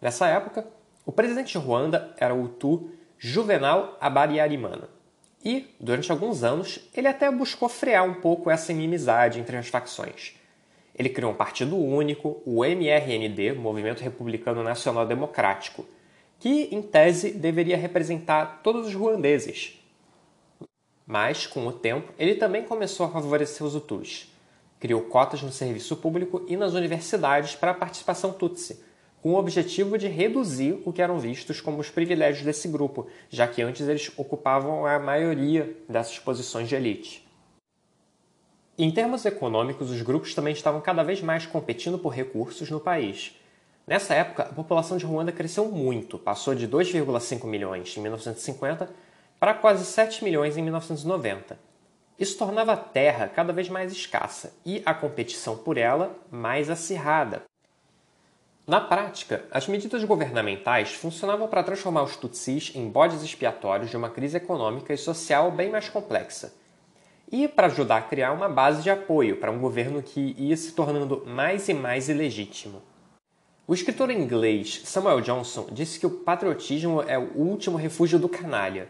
Nessa 0.00 0.28
época, 0.28 0.66
o 1.06 1.12
presidente 1.12 1.52
de 1.52 1.58
Ruanda 1.58 2.14
era 2.18 2.34
o 2.34 2.42
Hutu 2.42 2.90
Juvenal 3.16 3.96
Habyarimana. 3.98 4.90
E, 5.42 5.74
durante 5.80 6.12
alguns 6.12 6.42
anos, 6.42 6.80
ele 6.94 7.08
até 7.08 7.30
buscou 7.30 7.68
frear 7.68 8.04
um 8.04 8.14
pouco 8.14 8.50
essa 8.50 8.72
inimizade 8.72 9.40
entre 9.40 9.56
as 9.56 9.68
facções. 9.68 10.34
Ele 10.94 11.08
criou 11.08 11.32
um 11.32 11.36
partido 11.36 11.78
único, 11.78 12.42
o 12.44 12.64
MRND, 12.64 13.52
Movimento 13.52 14.02
Republicano 14.02 14.62
Nacional 14.62 15.06
Democrático, 15.06 15.86
que, 16.38 16.68
em 16.72 16.82
tese, 16.82 17.30
deveria 17.30 17.76
representar 17.76 18.60
todos 18.62 18.88
os 18.88 18.94
ruandeses, 18.94 19.80
mas, 21.06 21.46
com 21.46 21.64
o 21.64 21.72
tempo, 21.72 22.12
ele 22.18 22.34
também 22.34 22.64
começou 22.64 23.06
a 23.06 23.08
favorecer 23.08 23.64
os 23.64 23.76
Hutus. 23.76 24.34
Criou 24.80 25.02
cotas 25.02 25.40
no 25.40 25.52
serviço 25.52 25.96
público 25.96 26.44
e 26.48 26.56
nas 26.56 26.74
universidades 26.74 27.54
para 27.54 27.70
a 27.70 27.74
participação 27.74 28.32
Tutsi, 28.32 28.82
com 29.22 29.32
o 29.32 29.38
objetivo 29.38 29.98
de 29.98 30.08
reduzir 30.08 30.80
o 30.84 30.92
que 30.92 31.02
eram 31.02 31.18
vistos 31.18 31.60
como 31.60 31.80
os 31.80 31.90
privilégios 31.90 32.44
desse 32.44 32.68
grupo, 32.68 33.06
já 33.28 33.46
que 33.46 33.62
antes 33.62 33.88
eles 33.88 34.12
ocupavam 34.16 34.86
a 34.86 34.98
maioria 34.98 35.76
dessas 35.88 36.18
posições 36.18 36.68
de 36.68 36.74
elite. 36.74 37.26
Em 38.78 38.90
termos 38.90 39.24
econômicos, 39.24 39.90
os 39.90 40.02
grupos 40.02 40.34
também 40.34 40.52
estavam 40.52 40.80
cada 40.80 41.02
vez 41.02 41.22
mais 41.22 41.46
competindo 41.46 41.98
por 41.98 42.10
recursos 42.10 42.70
no 42.70 42.78
país. 42.78 43.34
Nessa 43.86 44.14
época, 44.14 44.42
a 44.42 44.52
população 44.52 44.96
de 44.96 45.06
Ruanda 45.06 45.32
cresceu 45.32 45.66
muito, 45.66 46.18
passou 46.18 46.54
de 46.54 46.68
2,5 46.68 47.46
milhões 47.46 47.96
em 47.96 48.00
1950 48.00 48.90
para 49.40 49.54
quase 49.54 49.84
7 49.84 50.24
milhões 50.24 50.56
em 50.56 50.62
1990. 50.62 51.58
Isso 52.18 52.36
tornava 52.36 52.72
a 52.72 52.76
terra 52.76 53.28
cada 53.28 53.52
vez 53.52 53.68
mais 53.68 53.92
escassa 53.92 54.54
e 54.64 54.82
a 54.84 54.92
competição 54.92 55.56
por 55.56 55.78
ela 55.78 56.16
mais 56.30 56.68
acirrada. 56.68 57.42
Na 58.66 58.80
prática, 58.80 59.44
as 59.52 59.68
medidas 59.68 60.02
governamentais 60.02 60.92
funcionavam 60.92 61.46
para 61.46 61.62
transformar 61.62 62.02
os 62.02 62.16
Tutsis 62.16 62.72
em 62.74 62.88
bodes 62.88 63.22
expiatórios 63.22 63.90
de 63.90 63.96
uma 63.96 64.10
crise 64.10 64.38
econômica 64.38 64.92
e 64.92 64.98
social 64.98 65.52
bem 65.52 65.70
mais 65.70 65.88
complexa, 65.88 66.52
e 67.30 67.46
para 67.46 67.68
ajudar 67.68 67.98
a 67.98 68.02
criar 68.02 68.32
uma 68.32 68.48
base 68.48 68.82
de 68.82 68.90
apoio 68.90 69.36
para 69.36 69.52
um 69.52 69.60
governo 69.60 70.02
que 70.02 70.34
ia 70.36 70.56
se 70.56 70.72
tornando 70.72 71.22
mais 71.24 71.68
e 71.68 71.74
mais 71.74 72.08
ilegítimo. 72.08 72.82
O 73.68 73.74
escritor 73.74 74.10
inglês 74.10 74.82
Samuel 74.84 75.20
Johnson 75.20 75.68
disse 75.70 76.00
que 76.00 76.06
o 76.06 76.10
patriotismo 76.10 77.02
é 77.02 77.16
o 77.16 77.36
último 77.36 77.76
refúgio 77.76 78.18
do 78.18 78.28
canalha. 78.28 78.88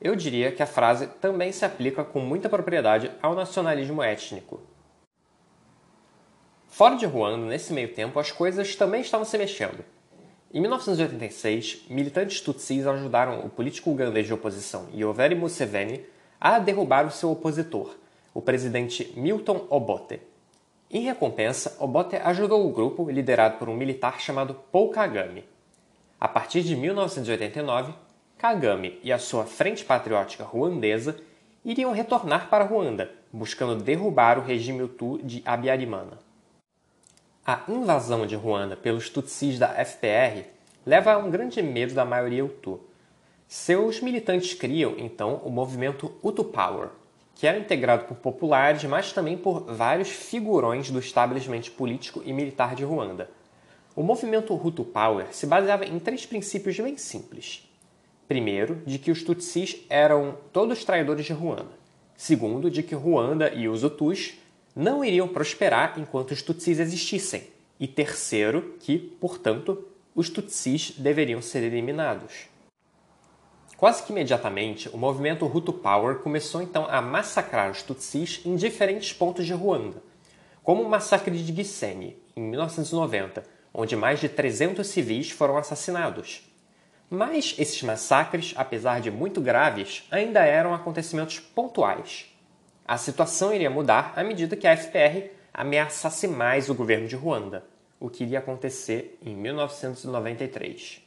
Eu 0.00 0.16
diria 0.16 0.50
que 0.50 0.64
a 0.64 0.66
frase 0.66 1.06
também 1.06 1.52
se 1.52 1.64
aplica 1.64 2.02
com 2.02 2.18
muita 2.18 2.48
propriedade 2.48 3.08
ao 3.22 3.36
nacionalismo 3.36 4.02
étnico. 4.02 4.60
Fora 6.72 6.96
de 6.96 7.04
Ruanda, 7.04 7.44
nesse 7.44 7.70
meio 7.70 7.92
tempo, 7.92 8.18
as 8.18 8.32
coisas 8.32 8.74
também 8.74 9.02
estavam 9.02 9.26
se 9.26 9.36
mexendo. 9.36 9.84
Em 10.50 10.58
1986, 10.58 11.82
militantes 11.90 12.40
tutsis 12.40 12.86
ajudaram 12.86 13.44
o 13.44 13.50
político 13.50 13.90
ugandês 13.90 14.26
de 14.26 14.32
oposição 14.32 14.88
Yoweri 14.90 15.34
Museveni 15.34 16.02
a 16.40 16.58
derrubar 16.58 17.06
o 17.06 17.10
seu 17.10 17.30
opositor, 17.30 17.94
o 18.32 18.40
presidente 18.40 19.12
Milton 19.14 19.66
Obote. 19.68 20.22
Em 20.90 21.02
recompensa, 21.02 21.76
Obote 21.78 22.16
ajudou 22.16 22.66
o 22.66 22.72
grupo 22.72 23.10
liderado 23.10 23.58
por 23.58 23.68
um 23.68 23.76
militar 23.76 24.18
chamado 24.18 24.54
Paul 24.72 24.88
Kagame. 24.88 25.44
A 26.18 26.26
partir 26.26 26.62
de 26.62 26.74
1989, 26.74 27.92
Kagame 28.38 28.98
e 29.02 29.12
a 29.12 29.18
sua 29.18 29.44
Frente 29.44 29.84
Patriótica 29.84 30.42
Ruandesa 30.42 31.18
iriam 31.62 31.92
retornar 31.92 32.48
para 32.48 32.64
Ruanda, 32.64 33.10
buscando 33.30 33.76
derrubar 33.76 34.38
o 34.38 34.42
regime 34.42 34.82
Hutu 34.82 35.20
de 35.22 35.42
Abiyarimana. 35.44 36.31
A 37.44 37.64
invasão 37.68 38.24
de 38.24 38.36
Ruanda 38.36 38.76
pelos 38.76 39.10
Tutsis 39.10 39.58
da 39.58 39.74
FPR 39.84 40.44
leva 40.86 41.12
a 41.12 41.18
um 41.18 41.28
grande 41.28 41.60
medo 41.60 41.92
da 41.92 42.04
maioria 42.04 42.44
Hutu. 42.44 42.78
Seus 43.48 44.00
militantes 44.00 44.54
criam, 44.54 44.94
então, 44.96 45.40
o 45.44 45.50
movimento 45.50 46.12
Hutu 46.22 46.44
Power, 46.44 46.90
que 47.34 47.44
era 47.44 47.58
integrado 47.58 48.04
por 48.04 48.16
populares, 48.18 48.84
mas 48.84 49.12
também 49.12 49.36
por 49.36 49.64
vários 49.64 50.08
figurões 50.08 50.88
do 50.92 51.00
estabelecimento 51.00 51.72
político 51.72 52.22
e 52.24 52.32
militar 52.32 52.76
de 52.76 52.84
Ruanda. 52.84 53.28
O 53.96 54.04
movimento 54.04 54.54
Hutu 54.54 54.84
Power 54.84 55.26
se 55.32 55.44
baseava 55.44 55.84
em 55.84 55.98
três 55.98 56.24
princípios 56.24 56.78
bem 56.78 56.96
simples. 56.96 57.68
Primeiro, 58.28 58.76
de 58.86 59.00
que 59.00 59.10
os 59.10 59.24
Tutsis 59.24 59.84
eram 59.90 60.36
todos 60.52 60.84
traidores 60.84 61.26
de 61.26 61.32
Ruanda. 61.32 61.72
Segundo, 62.16 62.70
de 62.70 62.84
que 62.84 62.94
Ruanda 62.94 63.52
e 63.52 63.68
os 63.68 63.82
Hutus 63.82 64.34
não 64.74 65.04
iriam 65.04 65.28
prosperar 65.28 65.98
enquanto 65.98 66.30
os 66.30 66.42
Tutsis 66.42 66.78
existissem. 66.78 67.48
E 67.78 67.86
terceiro, 67.86 68.76
que, 68.80 68.98
portanto, 68.98 69.86
os 70.14 70.30
Tutsis 70.30 70.92
deveriam 70.98 71.42
ser 71.42 71.62
eliminados. 71.62 72.46
Quase 73.76 74.04
que 74.04 74.12
imediatamente, 74.12 74.88
o 74.90 74.96
movimento 74.96 75.44
Hutu 75.44 75.72
Power 75.72 76.20
começou 76.20 76.62
então 76.62 76.86
a 76.88 77.02
massacrar 77.02 77.70
os 77.70 77.82
Tutsis 77.82 78.40
em 78.44 78.54
diferentes 78.54 79.12
pontos 79.12 79.44
de 79.44 79.52
Ruanda, 79.52 80.00
como 80.62 80.82
o 80.82 80.88
massacre 80.88 81.36
de 81.36 81.52
Gisenyi, 81.52 82.16
em 82.36 82.42
1990, 82.42 83.42
onde 83.74 83.96
mais 83.96 84.20
de 84.20 84.28
300 84.28 84.86
civis 84.86 85.30
foram 85.30 85.56
assassinados. 85.56 86.48
Mas 87.10 87.54
esses 87.58 87.82
massacres, 87.82 88.54
apesar 88.56 89.00
de 89.00 89.10
muito 89.10 89.40
graves, 89.40 90.06
ainda 90.10 90.44
eram 90.44 90.72
acontecimentos 90.72 91.40
pontuais. 91.40 92.31
A 92.86 92.98
situação 92.98 93.54
iria 93.54 93.70
mudar 93.70 94.12
à 94.16 94.24
medida 94.24 94.56
que 94.56 94.66
a 94.66 94.76
FPR 94.76 95.30
ameaçasse 95.54 96.26
mais 96.26 96.68
o 96.68 96.74
governo 96.74 97.06
de 97.06 97.14
Ruanda, 97.14 97.64
o 98.00 98.10
que 98.10 98.24
iria 98.24 98.40
acontecer 98.40 99.18
em 99.24 99.34
1993. 99.36 101.00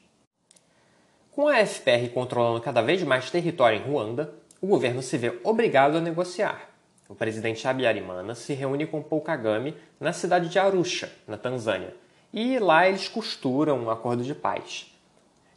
Com 1.32 1.50
a 1.50 1.66
FPR 1.66 2.08
controlando 2.14 2.62
cada 2.62 2.82
vez 2.82 3.04
mais 3.04 3.30
território 3.30 3.78
em 3.78 3.84
Ruanda, 3.84 4.34
o 4.62 4.68
governo 4.68 5.02
se 5.02 5.18
vê 5.18 5.38
obrigado 5.44 5.98
a 5.98 6.02
negociar. 6.02 6.70
O 7.10 7.14
presidente 7.14 7.68
Abiyarimana 7.68 8.34
se 8.34 8.54
reúne 8.54 8.88
com 8.88 9.04
Paul 9.04 9.22
Kagame 9.22 9.76
na 10.00 10.14
cidade 10.14 10.48
de 10.48 10.58
Arusha, 10.58 11.12
na 11.28 11.38
Tanzânia, 11.38 11.94
e 12.34 12.58
lá 12.58 12.88
eles 12.88 13.10
costuram 13.10 13.78
um 13.78 13.90
acordo 13.90 14.24
de 14.24 14.34
paz. 14.34 14.92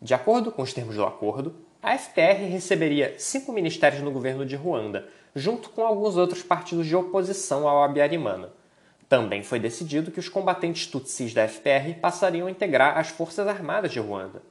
De 0.03 0.15
acordo 0.15 0.51
com 0.51 0.63
os 0.63 0.73
termos 0.73 0.97
do 0.97 1.05
acordo, 1.05 1.55
a 1.83 1.97
FPR 1.97 2.45
receberia 2.51 3.15
cinco 3.19 3.53
ministérios 3.53 4.03
no 4.03 4.11
governo 4.11 4.45
de 4.45 4.57
Ruanda, 4.57 5.09
junto 5.39 5.71
com 5.71 5.85
alguns 5.85 6.17
outros 6.17 6.43
partidos 6.43 6.87
de 6.87 6.97
oposição 6.97 7.69
ao 7.69 7.83
Abiyarimana. 7.83 8.51
Também 9.09 9.43
foi 9.43 9.59
decidido 9.59 10.11
que 10.11 10.21
os 10.21 10.29
combatentes 10.29 10.87
tutsis 10.87 11.33
da 11.33 11.49
FPR 11.49 11.95
passariam 12.01 12.47
a 12.47 12.51
integrar 12.51 12.99
as 12.99 13.09
Forças 13.09 13.47
Armadas 13.47 13.93
de 13.93 14.01
Ruanda. 14.01 14.43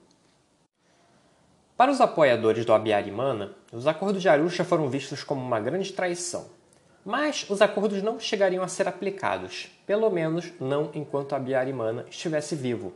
Para 1.76 1.92
os 1.92 2.02
apoiadores 2.02 2.66
do 2.66 2.74
Abiyarimana, 2.74 3.52
os 3.72 3.86
acordos 3.86 4.22
de 4.22 4.30
Arusha 4.30 4.64
foram 4.64 4.90
vistos 4.90 5.24
como 5.24 5.42
uma 5.42 5.60
grande 5.60 5.94
traição. 5.94 6.48
Mas 7.06 7.46
os 7.50 7.62
acordos 7.62 8.02
não 8.02 8.20
chegariam 8.20 8.64
a 8.64 8.68
ser 8.68 8.88
aplicados, 8.88 9.70
pelo 9.86 10.10
menos 10.10 10.52
não 10.60 10.90
enquanto 10.96 11.36
Abiyarimana 11.36 12.06
estivesse 12.10 12.56
vivo. 12.56 12.94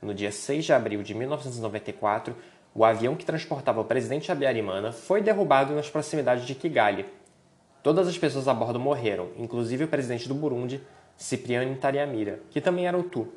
No 0.00 0.14
dia 0.14 0.32
6 0.32 0.64
de 0.64 0.72
abril 0.72 1.02
de 1.02 1.14
1994, 1.14 2.34
o 2.74 2.84
avião 2.84 3.16
que 3.16 3.24
transportava 3.24 3.80
o 3.80 3.84
presidente 3.84 4.30
Abiyarimana 4.30 4.92
foi 4.92 5.22
derrubado 5.22 5.74
nas 5.74 5.88
proximidades 5.88 6.46
de 6.46 6.54
Kigali. 6.54 7.06
Todas 7.86 8.08
as 8.08 8.18
pessoas 8.18 8.48
a 8.48 8.52
bordo 8.52 8.80
morreram, 8.80 9.28
inclusive 9.38 9.84
o 9.84 9.88
presidente 9.88 10.26
do 10.26 10.34
Burundi, 10.34 10.80
Cipriano 11.16 11.70
Intariamira, 11.70 12.40
que 12.50 12.60
também 12.60 12.88
era 12.88 12.98
Hutu. 12.98 13.28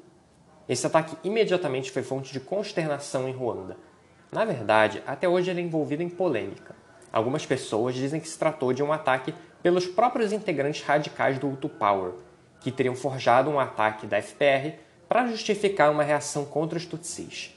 Esse 0.68 0.88
ataque 0.88 1.16
imediatamente 1.24 1.92
foi 1.92 2.02
fonte 2.02 2.34
de 2.34 2.40
consternação 2.40 3.30
em 3.30 3.32
Ruanda 3.32 3.78
na 4.32 4.46
verdade, 4.46 5.02
até 5.08 5.28
hoje 5.28 5.50
ele 5.50 5.62
é 5.62 5.64
envolvido 5.64 6.04
em 6.04 6.10
polêmica. 6.10 6.76
Algumas 7.12 7.46
pessoas 7.46 7.96
dizem 7.96 8.20
que 8.20 8.30
se 8.30 8.38
tratou 8.38 8.72
de 8.74 8.84
um 8.84 8.94
ataque 8.94 9.34
pelos 9.64 9.88
próprios 9.88 10.32
integrantes 10.32 10.84
radicais 10.84 11.40
do 11.40 11.50
Hutu 11.50 11.68
Power, 11.68 12.14
que 12.62 12.72
teriam 12.72 12.96
forjado 12.96 13.50
um 13.50 13.60
ataque 13.60 14.06
da 14.06 14.22
FPR 14.22 14.76
para 15.08 15.26
justificar 15.28 15.92
uma 15.92 16.04
reação 16.04 16.46
contra 16.46 16.78
os 16.78 16.86
Tutsis. 16.86 17.56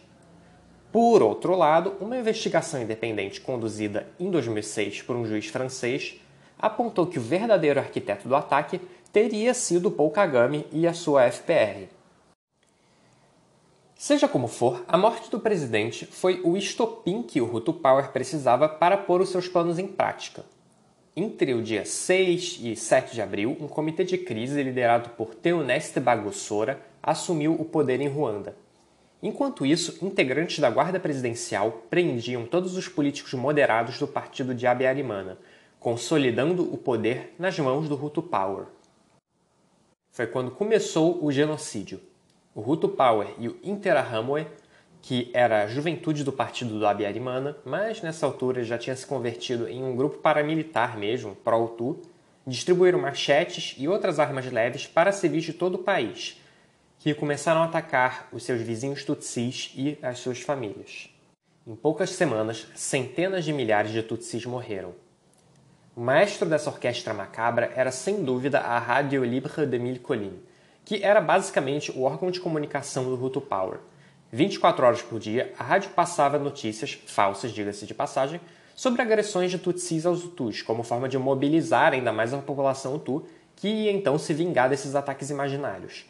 Por 0.90 1.22
outro 1.22 1.54
lado, 1.54 1.94
uma 2.00 2.16
investigação 2.16 2.80
independente 2.80 3.40
conduzida 3.40 4.08
em 4.18 4.30
2006 4.30 5.02
por 5.02 5.14
um 5.14 5.26
juiz 5.26 5.46
francês 5.46 6.21
apontou 6.62 7.06
que 7.06 7.18
o 7.18 7.22
verdadeiro 7.22 7.80
arquiteto 7.80 8.28
do 8.28 8.36
ataque 8.36 8.80
teria 9.12 9.52
sido 9.52 9.90
Paul 9.90 10.12
Kagame 10.12 10.64
e 10.70 10.86
a 10.86 10.94
sua 10.94 11.30
FPR. 11.30 11.88
Seja 13.96 14.26
como 14.26 14.48
for, 14.48 14.84
a 14.88 14.96
morte 14.96 15.30
do 15.30 15.38
presidente 15.38 16.06
foi 16.06 16.40
o 16.42 16.56
estopim 16.56 17.22
que 17.22 17.40
o 17.40 17.54
Hutu 17.54 17.72
Power 17.72 18.10
precisava 18.12 18.68
para 18.68 18.96
pôr 18.96 19.20
os 19.20 19.28
seus 19.28 19.48
planos 19.48 19.78
em 19.78 19.86
prática. 19.86 20.44
Entre 21.14 21.52
o 21.52 21.62
dia 21.62 21.84
6 21.84 22.60
e 22.62 22.74
7 22.74 23.12
de 23.12 23.20
abril, 23.20 23.56
um 23.60 23.68
comitê 23.68 24.02
de 24.02 24.16
crise 24.16 24.62
liderado 24.62 25.10
por 25.10 25.34
Theoneste 25.34 26.00
Bagosora 26.00 26.80
assumiu 27.02 27.52
o 27.52 27.64
poder 27.64 28.00
em 28.00 28.08
Ruanda. 28.08 28.56
Enquanto 29.22 29.64
isso, 29.64 30.04
integrantes 30.04 30.58
da 30.58 30.70
Guarda 30.70 30.98
Presidencial 30.98 31.84
prendiam 31.88 32.44
todos 32.44 32.76
os 32.76 32.88
políticos 32.88 33.34
moderados 33.34 33.98
do 33.98 34.08
partido 34.08 34.52
de 34.52 34.66
Abiyarimana, 34.66 35.38
consolidando 35.82 36.72
o 36.72 36.78
poder 36.78 37.34
nas 37.36 37.58
mãos 37.58 37.88
do 37.88 38.02
Hutu 38.02 38.22
Power. 38.22 38.66
Foi 40.12 40.28
quando 40.28 40.52
começou 40.52 41.24
o 41.24 41.32
genocídio 41.32 42.00
o 42.54 42.60
Hutu 42.60 42.88
Power 42.88 43.34
e 43.38 43.48
o 43.48 43.58
Interahamwe, 43.62 44.46
que 45.00 45.30
era 45.32 45.64
a 45.64 45.66
juventude 45.66 46.22
do 46.22 46.32
partido 46.32 46.78
do 46.78 46.86
Abiyarimana, 46.86 47.56
mas 47.64 48.02
nessa 48.02 48.26
altura 48.26 48.62
já 48.62 48.78
tinha 48.78 48.94
se 48.94 49.06
convertido 49.06 49.68
em 49.68 49.82
um 49.82 49.96
grupo 49.96 50.18
paramilitar 50.18 50.98
mesmo, 50.98 51.34
pró-Hutu, 51.34 52.00
distribuíram 52.46 53.00
machetes 53.00 53.74
e 53.78 53.88
outras 53.88 54.20
armas 54.20 54.50
leves 54.52 54.86
para 54.86 55.12
civis 55.12 55.44
de 55.44 55.52
todo 55.52 55.76
o 55.76 55.82
país, 55.82 56.40
que 56.98 57.14
começaram 57.14 57.62
a 57.62 57.64
atacar 57.64 58.28
os 58.32 58.44
seus 58.44 58.60
vizinhos 58.60 59.04
Tutsis 59.04 59.72
e 59.74 59.98
as 60.02 60.18
suas 60.18 60.40
famílias. 60.40 61.08
Em 61.66 61.74
poucas 61.74 62.10
semanas, 62.10 62.68
centenas 62.74 63.44
de 63.44 63.52
milhares 63.52 63.92
de 63.92 64.02
Tutsis 64.02 64.44
morreram. 64.44 64.94
O 65.94 66.00
maestro 66.00 66.48
dessa 66.48 66.70
orquestra 66.70 67.12
macabra 67.12 67.70
era 67.76 67.90
sem 67.90 68.24
dúvida 68.24 68.60
a 68.60 68.78
Radio 68.78 69.22
Libre 69.22 69.66
de 69.66 69.78
Mille 69.78 69.98
Collines, 69.98 70.40
que 70.86 71.04
era 71.04 71.20
basicamente 71.20 71.92
o 71.92 72.04
órgão 72.04 72.30
de 72.30 72.40
comunicação 72.40 73.04
do 73.04 73.22
Hutu 73.22 73.42
Power. 73.42 73.78
24 74.32 74.86
horas 74.86 75.02
por 75.02 75.20
dia, 75.20 75.52
a 75.58 75.62
rádio 75.62 75.90
passava 75.90 76.38
notícias, 76.38 76.98
falsas, 77.04 77.50
diga-se 77.52 77.84
de 77.84 77.92
passagem, 77.92 78.40
sobre 78.74 79.02
agressões 79.02 79.50
de 79.50 79.58
Tutsis 79.58 80.06
aos 80.06 80.24
Hutus, 80.24 80.62
como 80.62 80.82
forma 80.82 81.10
de 81.10 81.18
mobilizar 81.18 81.92
ainda 81.92 82.10
mais 82.10 82.32
a 82.32 82.38
população 82.38 82.94
Hutu, 82.94 83.26
que 83.54 83.68
ia 83.68 83.92
então 83.92 84.18
se 84.18 84.32
vingar 84.32 84.70
desses 84.70 84.94
ataques 84.94 85.28
imaginários. 85.28 86.06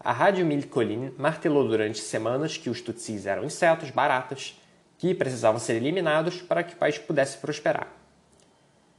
a 0.00 0.12
Rádio 0.12 0.46
Milcolin 0.46 1.12
martelou 1.18 1.68
durante 1.68 1.98
semanas 1.98 2.56
que 2.56 2.70
os 2.70 2.80
Tutsis 2.80 3.26
eram 3.26 3.44
insetos, 3.44 3.90
baratas, 3.90 4.58
que 4.96 5.14
precisavam 5.14 5.60
ser 5.60 5.74
eliminados 5.74 6.40
para 6.40 6.62
que 6.62 6.72
o 6.72 6.78
país 6.78 6.96
pudesse 6.96 7.36
prosperar. 7.36 8.03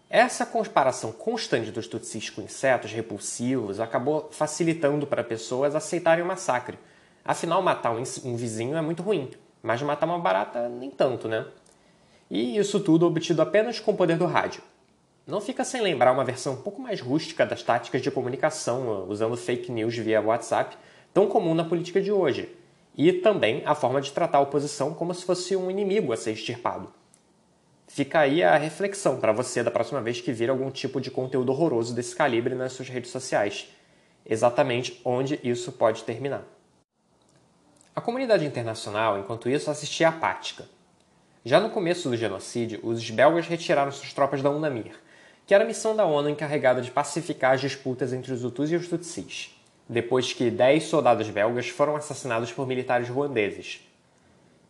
Essa 0.10 0.46
comparação 0.46 1.12
constante 1.12 1.72
dos 1.72 1.88
Tutsis 1.88 2.30
com 2.30 2.42
insetos 2.42 2.92
repulsivos 2.92 3.80
acabou 3.80 4.30
facilitando 4.32 5.08
para 5.08 5.24
pessoas 5.24 5.76
aceitarem 5.76 6.24
o 6.24 6.28
massacre. 6.28 6.78
Afinal, 7.24 7.62
matar 7.62 7.92
um, 7.92 8.36
vizinho 8.36 8.78
é 8.78 8.82
muito 8.82 9.02
ruim, 9.02 9.32
mas 9.64 9.82
matar 9.82 10.06
uma 10.06 10.20
barata 10.20 10.70
nem 10.70 10.92
tanto, 10.92 11.28
né? 11.28 11.46
E 12.30 12.56
isso 12.56 12.80
tudo 12.80 13.08
obtido 13.08 13.42
apenas 13.42 13.80
com 13.80 13.92
o 13.92 13.98
poder 13.98 14.16
do 14.16 14.28
rádio. 14.28 14.62
Não 15.26 15.42
fica 15.42 15.64
sem 15.64 15.82
lembrar 15.82 16.12
uma 16.12 16.24
versão 16.24 16.54
um 16.54 16.62
pouco 16.62 16.80
mais 16.80 17.02
rústica 17.02 17.44
das 17.44 17.64
táticas 17.64 18.00
de 18.04 18.12
comunicação 18.12 19.08
usando 19.10 19.36
fake 19.36 19.72
news 19.72 19.98
via 19.98 20.22
WhatsApp, 20.22 20.78
tão 21.12 21.28
comum 21.28 21.56
na 21.56 21.64
política 21.64 22.00
de 22.00 22.12
hoje, 22.12 22.56
e 22.96 23.12
também 23.12 23.64
a 23.66 23.74
forma 23.74 24.00
de 24.00 24.12
tratar 24.12 24.38
a 24.38 24.42
oposição 24.42 24.94
como 24.94 25.16
se 25.16 25.26
fosse 25.26 25.56
um 25.56 25.72
inimigo 25.72 26.14
a 26.14 26.18
ser 26.18 26.34
extirpado. 26.34 26.94
Fica 27.88 28.20
aí 28.20 28.44
a 28.44 28.58
reflexão 28.58 29.20
para 29.20 29.32
você 29.32 29.64
da 29.64 29.72
próxima 29.72 30.02
vez 30.02 30.20
que 30.20 30.34
vir 30.34 30.50
algum 30.50 30.72
tipo 30.72 31.00
de 31.00 31.12
conteúdo 31.12 31.52
horroroso 31.52 31.94
desse 31.94 32.16
calibre 32.16 32.56
nas 32.56 32.74
suas 32.74 32.90
redes 32.90 33.12
sociais. 33.12 33.68
Exatamente 34.26 35.00
onde 35.06 35.40
isso 35.44 35.72
pode 35.72 36.04
terminar. 36.04 36.44
A 37.96 38.02
comunidade 38.02 38.46
internacional, 38.46 39.18
enquanto 39.18 39.50
isso, 39.50 39.72
assistia 39.72 40.10
apática. 40.10 40.66
Já 41.46 41.60
no 41.60 41.70
começo 41.70 42.10
do 42.10 42.18
genocídio, 42.18 42.80
os 42.84 43.10
belgas 43.10 43.48
retiraram 43.48 43.92
suas 43.92 44.12
tropas 44.12 44.42
da 44.42 44.50
UNAMIR, 44.50 45.00
que 45.46 45.54
era 45.54 45.64
a 45.64 45.68
missão 45.68 45.96
da 45.96 46.06
ONU 46.06 46.28
encarregada 46.28 46.82
de 46.82 46.90
pacificar 46.90 47.54
as 47.54 47.62
disputas 47.62 48.12
entre 48.12 48.34
os 48.34 48.44
Hutus 48.44 48.72
e 48.72 48.76
os 48.76 48.88
Tutsis, 48.88 49.56
depois 49.88 50.34
que 50.34 50.50
10 50.50 50.84
soldados 50.86 51.30
belgas 51.30 51.70
foram 51.70 51.96
assassinados 51.96 52.52
por 52.52 52.66
militares 52.66 53.08
ruandeses. 53.08 53.80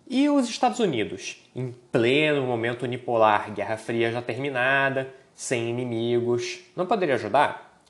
E 0.08 0.30
os 0.30 0.48
Estados 0.48 0.80
Unidos, 0.80 1.44
em 1.56 1.74
pleno 1.92 2.44
momento 2.44 2.84
unipolar, 2.84 3.52
Guerra 3.52 3.76
Fria 3.76 4.12
já 4.12 4.22
terminada, 4.22 5.12
sem 5.34 5.68
inimigos, 5.68 6.60
não 6.76 6.86
poderia 6.86 7.16
ajudar? 7.16 7.82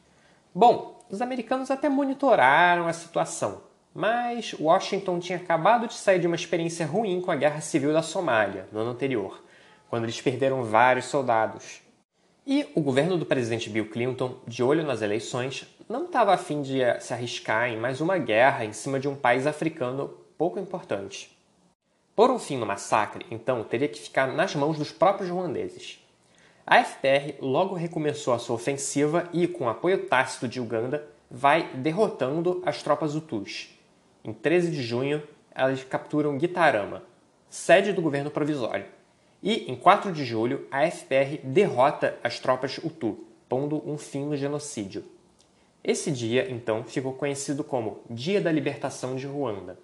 Bom, 0.54 1.04
os 1.10 1.22
americanos 1.22 1.70
até 1.70 1.90
monitoraram 1.90 2.88
a 2.88 2.94
situação, 2.94 3.64
mas 3.94 4.56
Washington 4.58 5.20
tinha 5.20 5.38
acabado 5.38 5.88
de 5.88 5.94
sair 5.94 6.20
de 6.20 6.26
uma 6.26 6.38
experiência 6.38 6.86
ruim 6.86 7.20
com 7.20 7.32
a 7.32 7.36
Guerra 7.36 7.60
Civil 7.60 7.92
da 7.92 8.02
Somália, 8.02 8.66
no 8.72 8.80
ano 8.80 8.92
anterior, 8.92 9.44
quando 9.90 10.06
eles 10.06 10.22
perderam 10.22 10.64
vários 10.64 11.06
soldados. 11.06 11.82
E 12.48 12.66
o 12.76 12.80
governo 12.80 13.18
do 13.18 13.26
presidente 13.26 13.70
Bill 13.70 13.90
Clinton, 13.90 14.38
de 14.48 14.64
olho 14.64 14.86
nas 14.86 15.02
eleições, 15.02 15.68
não 15.90 16.06
estava 16.06 16.34
afim 16.34 16.62
de 16.62 16.80
se 17.02 17.14
arriscar 17.14 17.68
em 17.68 17.78
mais 17.78 18.00
uma 18.00 18.18
guerra 18.18 18.64
em 18.64 18.72
cima 18.72 19.02
de 19.02 19.08
um 19.10 19.16
país 19.16 19.46
africano 19.46 20.14
pouco 20.38 20.58
importante. 20.58 21.35
Por 22.16 22.32
um 22.32 22.40
fim 22.40 22.56
no 22.56 22.66
massacre, 22.66 23.26
então, 23.30 23.62
teria 23.64 23.90
que 23.90 24.00
ficar 24.00 24.28
nas 24.28 24.56
mãos 24.56 24.78
dos 24.78 24.90
próprios 24.90 25.30
ruandeses. 25.30 26.00
A 26.66 26.82
FPR 26.82 27.36
logo 27.42 27.76
recomeçou 27.76 28.34
a 28.34 28.40
sua 28.40 28.56
ofensiva 28.56 29.28
e, 29.34 29.48
com 29.48 29.68
apoio 29.68 30.08
tácito 30.08 30.48
de 30.48 30.62
Uganda, 30.62 31.06
vai 31.30 31.74
derrotando 31.74 32.64
as 32.66 32.82
tropas 32.82 33.16
Hutus. 33.16 33.78
Em 34.24 34.32
13 34.32 34.72
de 34.72 34.82
junho, 34.82 35.22
elas 35.54 35.84
capturam 35.84 36.40
Gitarama, 36.40 37.04
sede 37.50 37.92
do 37.92 38.02
governo 38.02 38.32
provisório. 38.32 38.86
E, 39.44 39.70
em 39.70 39.76
4 39.76 40.14
de 40.14 40.24
julho, 40.24 40.66
a 40.72 40.90
FPR 40.90 41.40
derrota 41.44 42.18
as 42.24 42.40
tropas 42.40 42.78
Hutu, 42.78 43.26
pondo 43.50 43.84
um 43.86 43.98
fim 43.98 44.24
no 44.26 44.38
genocídio. 44.38 45.04
Esse 45.84 46.10
dia, 46.12 46.50
então, 46.50 46.84
ficou 46.86 47.12
conhecido 47.12 47.62
como 47.62 48.00
Dia 48.10 48.40
da 48.40 48.52
Libertação 48.54 49.18
de 49.18 49.28
Ruanda. 49.28 49.78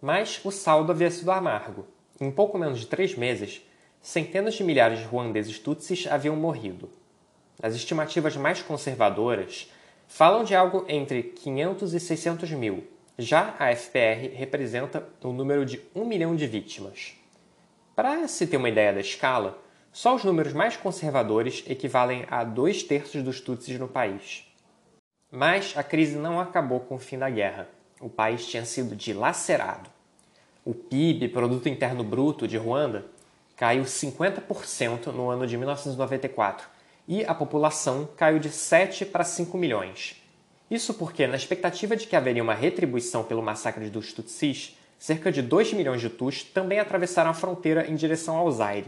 Mas 0.00 0.40
o 0.44 0.50
saldo 0.50 0.92
havia 0.92 1.10
sido 1.10 1.30
amargo. 1.30 1.86
Em 2.20 2.30
pouco 2.30 2.58
menos 2.58 2.80
de 2.80 2.86
três 2.86 3.14
meses, 3.14 3.62
centenas 4.00 4.54
de 4.54 4.64
milhares 4.64 4.98
de 4.98 5.04
ruandeses 5.04 5.58
tutsis 5.58 6.06
haviam 6.06 6.36
morrido. 6.36 6.90
As 7.62 7.74
estimativas 7.74 8.36
mais 8.36 8.62
conservadoras 8.62 9.70
falam 10.08 10.42
de 10.44 10.54
algo 10.54 10.84
entre 10.88 11.22
500 11.22 11.94
e 11.94 12.00
600 12.00 12.50
mil. 12.52 12.84
Já 13.18 13.54
a 13.58 13.74
FPR 13.74 14.34
representa 14.34 15.06
o 15.22 15.28
um 15.28 15.32
número 15.32 15.66
de 15.66 15.80
1 15.94 16.04
milhão 16.04 16.34
de 16.34 16.46
vítimas. 16.46 17.14
Para 17.94 18.26
se 18.26 18.46
ter 18.46 18.56
uma 18.56 18.70
ideia 18.70 18.94
da 18.94 19.00
escala, 19.00 19.58
só 19.92 20.14
os 20.14 20.24
números 20.24 20.52
mais 20.52 20.76
conservadores 20.76 21.62
equivalem 21.68 22.24
a 22.30 22.44
dois 22.44 22.82
terços 22.82 23.22
dos 23.22 23.40
Tutsis 23.40 23.78
no 23.78 23.88
país. 23.88 24.46
Mas 25.30 25.76
a 25.76 25.82
crise 25.82 26.16
não 26.16 26.40
acabou 26.40 26.80
com 26.80 26.94
o 26.94 26.98
fim 26.98 27.18
da 27.18 27.28
guerra. 27.28 27.68
O 28.00 28.08
país 28.08 28.46
tinha 28.46 28.64
sido 28.64 28.96
dilacerado. 28.96 29.90
O 30.64 30.74
PIB, 30.74 31.28
Produto 31.28 31.68
Interno 31.68 32.02
Bruto, 32.02 32.48
de 32.48 32.56
Ruanda, 32.56 33.04
caiu 33.56 33.84
50% 33.84 35.08
no 35.08 35.28
ano 35.28 35.46
de 35.46 35.56
1994 35.56 36.66
e 37.06 37.24
a 37.24 37.34
população 37.34 38.08
caiu 38.16 38.38
de 38.38 38.48
7 38.48 39.04
para 39.04 39.22
5 39.22 39.58
milhões. 39.58 40.16
Isso 40.70 40.94
porque, 40.94 41.26
na 41.26 41.36
expectativa 41.36 41.94
de 41.94 42.06
que 42.06 42.16
haveria 42.16 42.42
uma 42.42 42.54
retribuição 42.54 43.22
pelo 43.22 43.42
massacre 43.42 43.90
dos 43.90 44.12
Tutsis, 44.12 44.78
cerca 44.98 45.30
de 45.30 45.42
2 45.42 45.72
milhões 45.72 46.00
de 46.00 46.08
Tus 46.08 46.42
também 46.42 46.78
atravessaram 46.78 47.30
a 47.30 47.34
fronteira 47.34 47.90
em 47.90 47.96
direção 47.96 48.36
ao 48.36 48.50
Zaire 48.50 48.86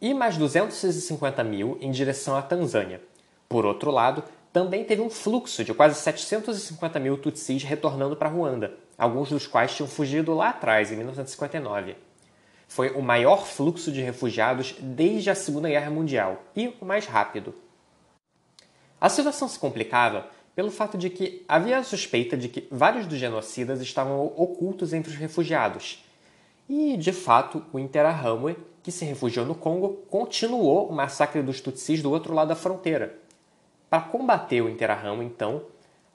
e 0.00 0.12
mais 0.12 0.36
250 0.36 1.42
mil 1.42 1.78
em 1.80 1.90
direção 1.90 2.36
à 2.36 2.42
Tanzânia. 2.42 3.00
Por 3.48 3.64
outro 3.64 3.90
lado, 3.90 4.22
também 4.54 4.84
teve 4.84 5.02
um 5.02 5.10
fluxo 5.10 5.64
de 5.64 5.74
quase 5.74 6.00
750 6.00 7.00
mil 7.00 7.18
Tutsis 7.18 7.64
retornando 7.64 8.14
para 8.14 8.28
Ruanda, 8.28 8.72
alguns 8.96 9.30
dos 9.30 9.48
quais 9.48 9.74
tinham 9.74 9.88
fugido 9.88 10.32
lá 10.32 10.50
atrás, 10.50 10.92
em 10.92 10.96
1959. 10.96 11.96
Foi 12.68 12.90
o 12.90 13.02
maior 13.02 13.44
fluxo 13.44 13.90
de 13.90 14.00
refugiados 14.00 14.76
desde 14.78 15.28
a 15.28 15.34
Segunda 15.34 15.68
Guerra 15.68 15.90
Mundial 15.90 16.40
e 16.54 16.72
o 16.80 16.84
mais 16.84 17.04
rápido. 17.04 17.52
A 19.00 19.08
situação 19.08 19.48
se 19.48 19.58
complicava 19.58 20.28
pelo 20.54 20.70
fato 20.70 20.96
de 20.96 21.10
que 21.10 21.44
havia 21.48 21.78
a 21.78 21.82
suspeita 21.82 22.36
de 22.36 22.48
que 22.48 22.68
vários 22.70 23.06
dos 23.08 23.18
genocidas 23.18 23.80
estavam 23.80 24.24
ocultos 24.36 24.92
entre 24.92 25.10
os 25.10 25.18
refugiados. 25.18 26.04
E, 26.68 26.96
de 26.96 27.12
fato, 27.12 27.64
o 27.72 27.78
Interahamwe, 27.80 28.56
que 28.84 28.92
se 28.92 29.04
refugiou 29.04 29.44
no 29.44 29.56
Congo, 29.56 30.04
continuou 30.08 30.88
o 30.88 30.92
massacre 30.92 31.42
dos 31.42 31.60
Tutsis 31.60 32.00
do 32.00 32.12
outro 32.12 32.32
lado 32.32 32.48
da 32.48 32.54
fronteira. 32.54 33.23
Para 33.94 34.00
combater 34.00 34.60
o 34.60 34.68
Interahamwe, 34.68 35.24
então, 35.24 35.66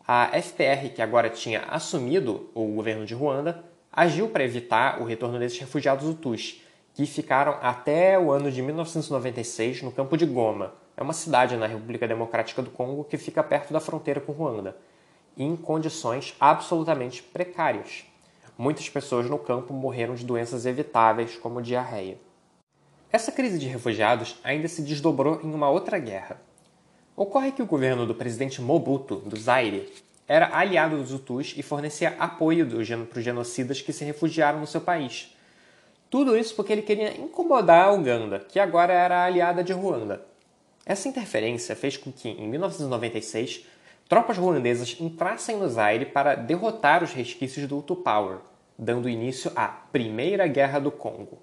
a 0.05 0.37
FPR, 0.41 0.89
que 0.93 1.01
agora 1.01 1.29
tinha 1.29 1.61
assumido 1.61 2.49
o 2.53 2.65
governo 2.65 3.05
de 3.05 3.13
Ruanda, 3.13 3.63
agiu 3.89 4.27
para 4.27 4.43
evitar 4.43 5.01
o 5.01 5.05
retorno 5.05 5.39
desses 5.39 5.57
refugiados 5.59 6.05
Hutus, 6.05 6.61
que 6.93 7.05
ficaram 7.05 7.57
até 7.61 8.19
o 8.19 8.33
ano 8.33 8.51
de 8.51 8.61
1996 8.61 9.81
no 9.81 9.93
campo 9.93 10.17
de 10.17 10.25
Goma, 10.25 10.73
é 10.97 11.01
uma 11.01 11.13
cidade 11.13 11.55
na 11.55 11.67
República 11.67 12.05
Democrática 12.05 12.61
do 12.61 12.69
Congo 12.69 13.05
que 13.05 13.17
fica 13.17 13.41
perto 13.41 13.71
da 13.71 13.79
fronteira 13.79 14.19
com 14.19 14.33
Ruanda, 14.33 14.75
em 15.37 15.55
condições 15.55 16.35
absolutamente 16.37 17.23
precárias. 17.23 18.03
Muitas 18.57 18.89
pessoas 18.89 19.29
no 19.29 19.39
campo 19.39 19.73
morreram 19.73 20.15
de 20.15 20.25
doenças 20.25 20.65
evitáveis, 20.65 21.37
como 21.37 21.61
diarreia. 21.61 22.19
Essa 23.09 23.31
crise 23.31 23.57
de 23.57 23.67
refugiados 23.67 24.37
ainda 24.43 24.67
se 24.67 24.81
desdobrou 24.81 25.39
em 25.41 25.53
uma 25.53 25.69
outra 25.69 25.97
guerra. 25.97 26.48
Ocorre 27.19 27.51
que 27.51 27.61
o 27.61 27.65
governo 27.65 28.05
do 28.05 28.15
presidente 28.15 28.61
Mobutu, 28.61 29.17
do 29.17 29.37
Zaire, 29.37 29.91
era 30.25 30.55
aliado 30.55 30.95
dos 30.95 31.11
Hutus 31.11 31.53
e 31.57 31.61
fornecia 31.61 32.15
apoio 32.17 32.65
para 32.65 33.19
os 33.19 33.25
genocidas 33.25 33.81
que 33.81 33.91
se 33.91 34.05
refugiaram 34.05 34.61
no 34.61 34.65
seu 34.65 34.79
país. 34.79 35.35
Tudo 36.09 36.37
isso 36.37 36.55
porque 36.55 36.71
ele 36.71 36.81
queria 36.81 37.19
incomodar 37.19 37.89
a 37.89 37.91
Uganda, 37.91 38.39
que 38.39 38.57
agora 38.57 38.93
era 38.93 39.25
aliada 39.25 39.61
de 39.61 39.73
Ruanda. 39.73 40.25
Essa 40.85 41.09
interferência 41.09 41.75
fez 41.75 41.97
com 41.97 42.09
que, 42.09 42.29
em 42.29 42.47
1996, 42.47 43.65
tropas 44.07 44.37
ruandesas 44.37 44.95
entrassem 44.97 45.57
no 45.57 45.67
Zaire 45.67 46.05
para 46.05 46.35
derrotar 46.35 47.03
os 47.03 47.11
resquícios 47.11 47.67
do 47.67 47.79
Hutu 47.79 47.97
Power, 47.97 48.37
dando 48.77 49.09
início 49.09 49.51
à 49.57 49.67
Primeira 49.67 50.47
Guerra 50.47 50.79
do 50.79 50.89
Congo. 50.89 51.39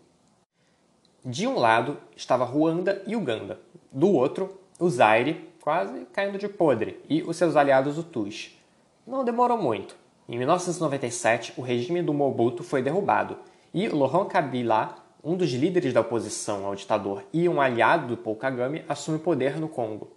De 1.22 1.46
um 1.46 1.58
lado 1.58 1.98
estava 2.16 2.46
Ruanda 2.46 3.02
e 3.06 3.14
Uganda, 3.14 3.60
do 3.92 4.10
outro, 4.10 4.58
o 4.78 4.88
Zaire, 4.88 5.54
quase 5.66 6.06
caindo 6.12 6.38
de 6.38 6.48
podre, 6.48 7.02
e 7.08 7.24
os 7.24 7.36
seus 7.36 7.56
aliados 7.56 7.98
Hutus. 7.98 8.56
Não 9.04 9.24
demorou 9.24 9.58
muito. 9.58 9.96
Em 10.28 10.38
1997, 10.38 11.54
o 11.56 11.60
regime 11.60 12.00
do 12.02 12.14
Mobutu 12.14 12.62
foi 12.62 12.80
derrubado 12.80 13.36
e 13.74 13.88
Laurent 13.88 14.28
Kabila 14.28 14.94
um 15.24 15.36
dos 15.36 15.50
líderes 15.50 15.92
da 15.92 16.02
oposição 16.02 16.64
ao 16.64 16.76
ditador 16.76 17.24
e 17.32 17.48
um 17.48 17.60
aliado 17.60 18.06
do 18.06 18.16
Paul 18.16 18.36
Kagame, 18.36 18.84
assume 18.88 19.16
o 19.16 19.20
poder 19.20 19.58
no 19.58 19.68
Congo. 19.68 20.12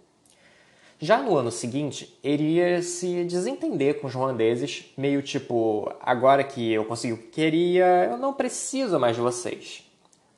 Já 1.00 1.20
no 1.20 1.36
ano 1.36 1.50
seguinte, 1.50 2.16
ele 2.22 2.44
iria 2.44 2.80
se 2.80 3.24
desentender 3.24 4.00
com 4.00 4.06
os 4.06 4.14
ruandeses, 4.14 4.92
meio 4.96 5.20
tipo, 5.20 5.92
agora 6.00 6.44
que 6.44 6.72
eu 6.72 6.84
consegui 6.84 7.14
o 7.14 7.18
que 7.18 7.26
queria, 7.26 8.06
eu 8.08 8.18
não 8.18 8.32
preciso 8.32 9.00
mais 9.00 9.16
de 9.16 9.22
vocês. 9.22 9.84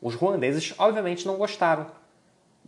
Os 0.00 0.14
ruandeses 0.14 0.72
obviamente 0.78 1.26
não 1.26 1.36
gostaram, 1.36 1.86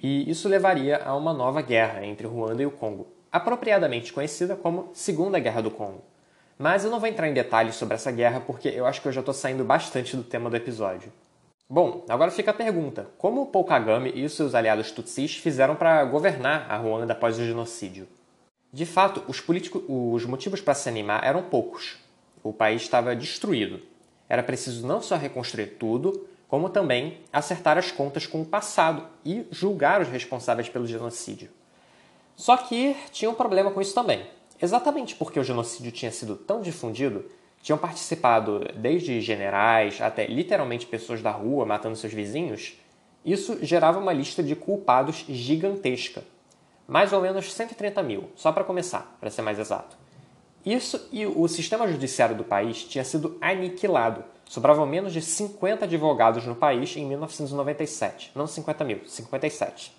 e 0.03 0.29
isso 0.31 0.49
levaria 0.49 1.03
a 1.05 1.15
uma 1.17 1.33
nova 1.33 1.63
guerra 1.63 2.05
entre 2.05 2.27
Ruanda 2.27 2.63
e 2.63 2.67
o 2.67 2.71
Congo, 2.71 3.07
apropriadamente 3.31 4.13
conhecida 4.13 4.55
como 4.55 4.91
Segunda 4.93 5.39
Guerra 5.39 5.63
do 5.63 5.71
Congo, 5.71 6.03
Mas 6.57 6.85
eu 6.85 6.91
não 6.91 7.01
vou 7.01 7.09
entrar 7.09 7.29
em 7.29 7.35
detalhes 7.35 7.75
sobre 7.75 7.95
essa 7.95 8.13
guerra 8.13 8.41
porque 8.41 8.69
eu 8.69 8.87
acho 8.87 9.03
que 9.03 9.09
eu 9.09 9.13
já 9.13 9.21
estou 9.21 9.35
saindo 9.35 9.65
bastante 9.65 10.17
do 10.17 10.23
tema 10.23 10.49
do 10.49 10.57
episódio. 10.57 11.13
Bom, 11.69 12.05
agora 12.09 12.31
fica 12.31 12.53
a 12.53 12.55
pergunta: 12.55 13.09
como 13.19 13.47
Paul 13.47 13.65
Kagame 13.65 14.13
e 14.15 14.25
os 14.25 14.35
seus 14.35 14.55
aliados 14.55 14.93
tutsis 14.93 15.37
fizeram 15.37 15.75
para 15.75 16.05
governar 16.05 16.71
a 16.71 16.77
Ruanda 16.77 17.13
após 17.13 17.39
o 17.39 17.45
genocídio? 17.45 18.07
De 18.73 18.85
fato, 18.85 19.23
os, 19.27 19.41
políticos, 19.41 19.83
os 19.89 20.25
motivos 20.27 20.61
para 20.61 20.75
se 20.75 20.89
animar 20.89 21.25
eram 21.25 21.43
poucos. 21.43 21.97
O 22.43 22.53
país 22.53 22.83
estava 22.83 23.17
destruído. 23.17 23.81
Era 24.29 24.43
preciso 24.43 24.87
não 24.87 25.01
só 25.01 25.17
reconstruir 25.17 25.77
tudo, 25.79 26.29
como 26.55 26.69
também 26.69 27.19
acertar 27.33 27.77
as 27.77 27.91
contas 27.91 28.29
com 28.29 28.41
o 28.43 28.45
passado 28.45 29.09
e 29.25 29.45
julgar 29.51 30.01
os 30.01 30.07
responsáveis 30.07 30.69
pelo 30.69 30.87
genocídio. 30.87 31.51
Só 32.37 32.57
que 32.57 32.95
tinha 33.11 33.29
um 33.29 33.35
problema 33.35 33.73
com 33.73 33.81
isso 33.81 33.93
também. 33.93 34.25
Exatamente 34.63 35.17
porque 35.17 35.41
o 35.41 35.43
genocídio 35.43 35.91
tinha 35.91 36.13
sido 36.13 36.37
tão 36.37 36.61
difundido, 36.61 37.25
tinham 37.61 37.77
participado 37.77 38.71
desde 38.77 39.21
generais 39.21 40.01
até 40.01 40.29
literalmente 40.29 40.87
pessoas 40.87 41.21
da 41.21 41.33
rua 41.33 41.67
matando 41.67 41.97
seus 41.97 42.13
vizinhos, 42.13 42.79
isso 43.25 43.59
gerava 43.61 43.99
uma 43.99 44.13
lista 44.13 44.41
de 44.41 44.55
culpados 44.55 45.25
gigantesca. 45.29 46.23
Mais 46.87 47.13
ou 47.13 47.21
menos 47.21 47.53
130 47.53 48.01
mil, 48.05 48.29
só 48.37 48.53
para 48.53 48.63
começar, 48.63 49.17
para 49.19 49.29
ser 49.29 49.43
mais 49.43 49.59
exato. 49.59 49.97
Isso 50.65 51.09
e 51.11 51.27
o 51.27 51.49
sistema 51.49 51.89
judiciário 51.89 52.37
do 52.37 52.45
país 52.45 52.85
tinha 52.85 53.03
sido 53.03 53.37
aniquilado. 53.41 54.33
Sobravam 54.47 54.87
menos 54.87 55.13
de 55.13 55.23
50 55.23 55.85
advogados 55.85 56.47
no 56.47 56.55
país 56.55 56.97
em 56.97 57.07
1997. 57.07 58.33
Não 58.35 58.47
50 58.47 58.85
mil, 58.85 59.01
57. 59.07 59.93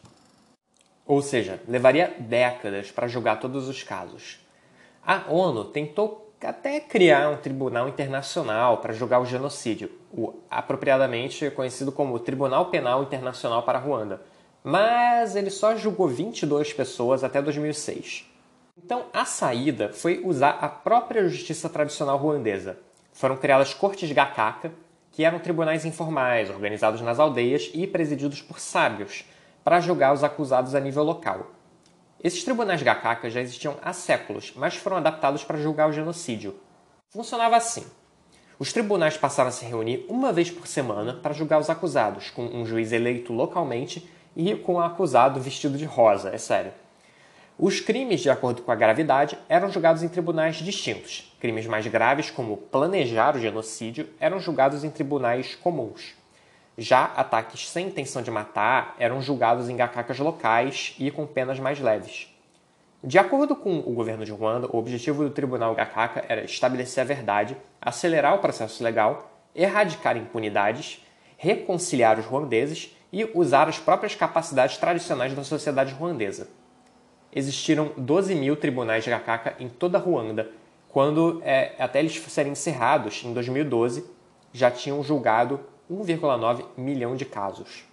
Ou 1.05 1.21
seja, 1.21 1.61
levaria 1.67 2.15
décadas 2.19 2.91
para 2.91 3.07
julgar 3.07 3.39
todos 3.39 3.67
os 3.67 3.83
casos. 3.83 4.39
A 5.05 5.31
ONU 5.31 5.65
tentou 5.65 6.33
até 6.41 6.79
criar 6.79 7.29
um 7.29 7.37
tribunal 7.37 7.87
internacional 7.87 8.77
para 8.77 8.93
julgar 8.93 9.19
o 9.21 9.25
genocídio, 9.25 9.91
o 10.11 10.33
apropriadamente 10.49 11.49
conhecido 11.51 11.91
como 11.91 12.19
Tribunal 12.19 12.67
Penal 12.67 13.03
Internacional 13.03 13.63
para 13.63 13.79
Ruanda, 13.79 14.21
mas 14.63 15.35
ele 15.35 15.49
só 15.49 15.75
julgou 15.75 16.07
22 16.07 16.73
pessoas 16.73 17.23
até 17.23 17.41
2006. 17.41 18.25
Então, 18.77 19.05
a 19.13 19.25
saída 19.25 19.89
foi 19.93 20.21
usar 20.23 20.57
a 20.61 20.67
própria 20.67 21.27
justiça 21.27 21.69
tradicional 21.69 22.17
ruandesa. 22.17 22.77
Foram 23.15 23.37
criadas 23.37 23.73
cortes 23.73 24.11
gakaka, 24.11 24.73
que 25.09 25.23
eram 25.23 25.39
tribunais 25.39 25.85
informais, 25.85 26.49
organizados 26.49 26.99
nas 26.99 27.17
aldeias 27.17 27.71
e 27.73 27.87
presididos 27.87 28.41
por 28.41 28.59
sábios, 28.59 29.23
para 29.63 29.79
julgar 29.79 30.13
os 30.13 30.21
acusados 30.21 30.75
a 30.75 30.81
nível 30.81 31.01
local. 31.01 31.47
Esses 32.21 32.43
tribunais 32.43 32.83
gakaka 32.83 33.29
já 33.29 33.39
existiam 33.39 33.77
há 33.81 33.93
séculos, 33.93 34.51
mas 34.57 34.75
foram 34.75 34.97
adaptados 34.97 35.45
para 35.45 35.57
julgar 35.57 35.87
o 35.87 35.93
genocídio. 35.93 36.55
Funcionava 37.09 37.55
assim. 37.55 37.85
Os 38.59 38.73
tribunais 38.73 39.15
passaram 39.15 39.47
a 39.47 39.53
se 39.53 39.63
reunir 39.63 40.05
uma 40.09 40.33
vez 40.33 40.51
por 40.51 40.67
semana 40.67 41.13
para 41.13 41.33
julgar 41.33 41.61
os 41.61 41.69
acusados, 41.69 42.29
com 42.29 42.43
um 42.43 42.65
juiz 42.65 42.91
eleito 42.91 43.31
localmente 43.31 44.05
e 44.35 44.55
com 44.55 44.73
o 44.73 44.81
acusado 44.81 45.39
vestido 45.39 45.77
de 45.77 45.85
rosa, 45.85 46.31
é 46.35 46.37
sério. 46.37 46.73
Os 47.57 47.79
crimes, 47.79 48.19
de 48.19 48.29
acordo 48.29 48.61
com 48.61 48.71
a 48.73 48.75
gravidade, 48.75 49.37
eram 49.47 49.71
julgados 49.71 50.03
em 50.03 50.09
tribunais 50.09 50.57
distintos. 50.57 51.33
Crimes 51.39 51.65
mais 51.65 51.87
graves, 51.87 52.29
como 52.29 52.57
planejar 52.57 53.33
o 53.33 53.39
genocídio, 53.39 54.09
eram 54.19 54.41
julgados 54.41 54.83
em 54.83 54.89
tribunais 54.89 55.55
comuns. 55.55 56.15
Já 56.77 57.05
ataques 57.05 57.69
sem 57.69 57.87
intenção 57.87 58.21
de 58.21 58.29
matar 58.29 58.93
eram 58.99 59.21
julgados 59.21 59.69
em 59.69 59.77
gakacas 59.77 60.19
locais 60.19 60.97
e 60.99 61.09
com 61.09 61.25
penas 61.25 61.57
mais 61.57 61.79
leves. 61.79 62.27
De 63.01 63.17
acordo 63.17 63.55
com 63.55 63.79
o 63.79 63.93
governo 63.93 64.25
de 64.25 64.33
Ruanda, 64.33 64.67
o 64.67 64.77
objetivo 64.77 65.23
do 65.23 65.29
tribunal 65.29 65.73
gakaka 65.73 66.25
era 66.27 66.43
estabelecer 66.43 67.03
a 67.03 67.07
verdade, 67.07 67.55
acelerar 67.81 68.35
o 68.35 68.39
processo 68.39 68.83
legal, 68.83 69.31
erradicar 69.55 70.17
impunidades, 70.17 71.01
reconciliar 71.37 72.19
os 72.19 72.25
ruandeses 72.25 72.93
e 73.13 73.23
usar 73.33 73.69
as 73.69 73.79
próprias 73.79 74.13
capacidades 74.13 74.77
tradicionais 74.77 75.33
da 75.33 75.45
sociedade 75.45 75.93
ruandesa 75.93 76.49
existiram 77.35 77.91
12 77.97 78.33
mil 78.33 78.55
tribunais 78.55 79.03
de 79.03 79.09
Gakaka 79.09 79.55
em 79.59 79.67
toda 79.67 79.99
Ruanda, 79.99 80.49
quando 80.87 81.41
é, 81.43 81.75
até 81.77 81.99
eles 81.99 82.15
serem 82.15 82.53
encerrados 82.53 83.21
em 83.25 83.33
2012 83.33 84.05
já 84.53 84.71
tinham 84.71 85.03
julgado 85.03 85.59
1,9 85.91 86.63
milhão 86.77 87.15
de 87.15 87.25
casos. 87.25 87.83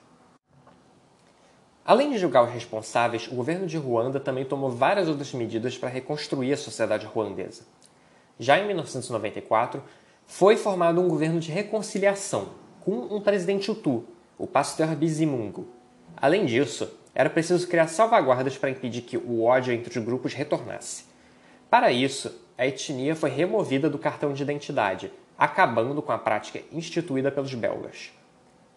Além 1.84 2.12
de 2.12 2.18
julgar 2.18 2.44
os 2.44 2.52
responsáveis, 2.52 3.26
o 3.26 3.34
governo 3.34 3.66
de 3.66 3.76
Ruanda 3.76 4.20
também 4.20 4.44
tomou 4.44 4.70
várias 4.70 5.08
outras 5.08 5.34
medidas 5.34 5.76
para 5.76 5.88
reconstruir 5.88 6.52
a 6.52 6.56
sociedade 6.56 7.04
ruandesa. 7.04 7.64
Já 8.38 8.56
em 8.60 8.66
1994, 8.68 9.82
foi 10.24 10.56
formado 10.56 11.00
um 11.00 11.08
governo 11.08 11.40
de 11.40 11.50
reconciliação, 11.50 12.50
com 12.80 12.92
um 12.92 13.20
presidente 13.20 13.68
Hutu, 13.68 14.04
o 14.38 14.46
Pastor 14.46 14.94
Bizimungu. 14.94 15.66
Além 16.16 16.46
disso, 16.46 16.88
era 17.14 17.30
preciso 17.30 17.66
criar 17.68 17.88
salvaguardas 17.88 18.56
para 18.56 18.70
impedir 18.70 19.02
que 19.02 19.16
o 19.16 19.42
ódio 19.44 19.72
entre 19.72 19.98
os 19.98 20.04
grupos 20.04 20.34
retornasse. 20.34 21.04
Para 21.68 21.92
isso, 21.92 22.32
a 22.56 22.66
etnia 22.66 23.16
foi 23.16 23.30
removida 23.30 23.88
do 23.88 23.98
cartão 23.98 24.32
de 24.32 24.42
identidade, 24.42 25.12
acabando 25.38 26.00
com 26.02 26.12
a 26.12 26.18
prática 26.18 26.60
instituída 26.72 27.30
pelos 27.30 27.54
belgas. 27.54 28.12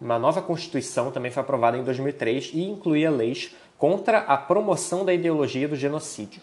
Uma 0.00 0.18
nova 0.18 0.42
Constituição 0.42 1.10
também 1.10 1.30
foi 1.30 1.42
aprovada 1.42 1.78
em 1.78 1.84
2003 1.84 2.50
e 2.52 2.62
incluía 2.62 3.10
leis 3.10 3.54
contra 3.78 4.18
a 4.18 4.36
promoção 4.36 5.04
da 5.04 5.12
ideologia 5.12 5.68
do 5.68 5.76
genocídio. 5.76 6.42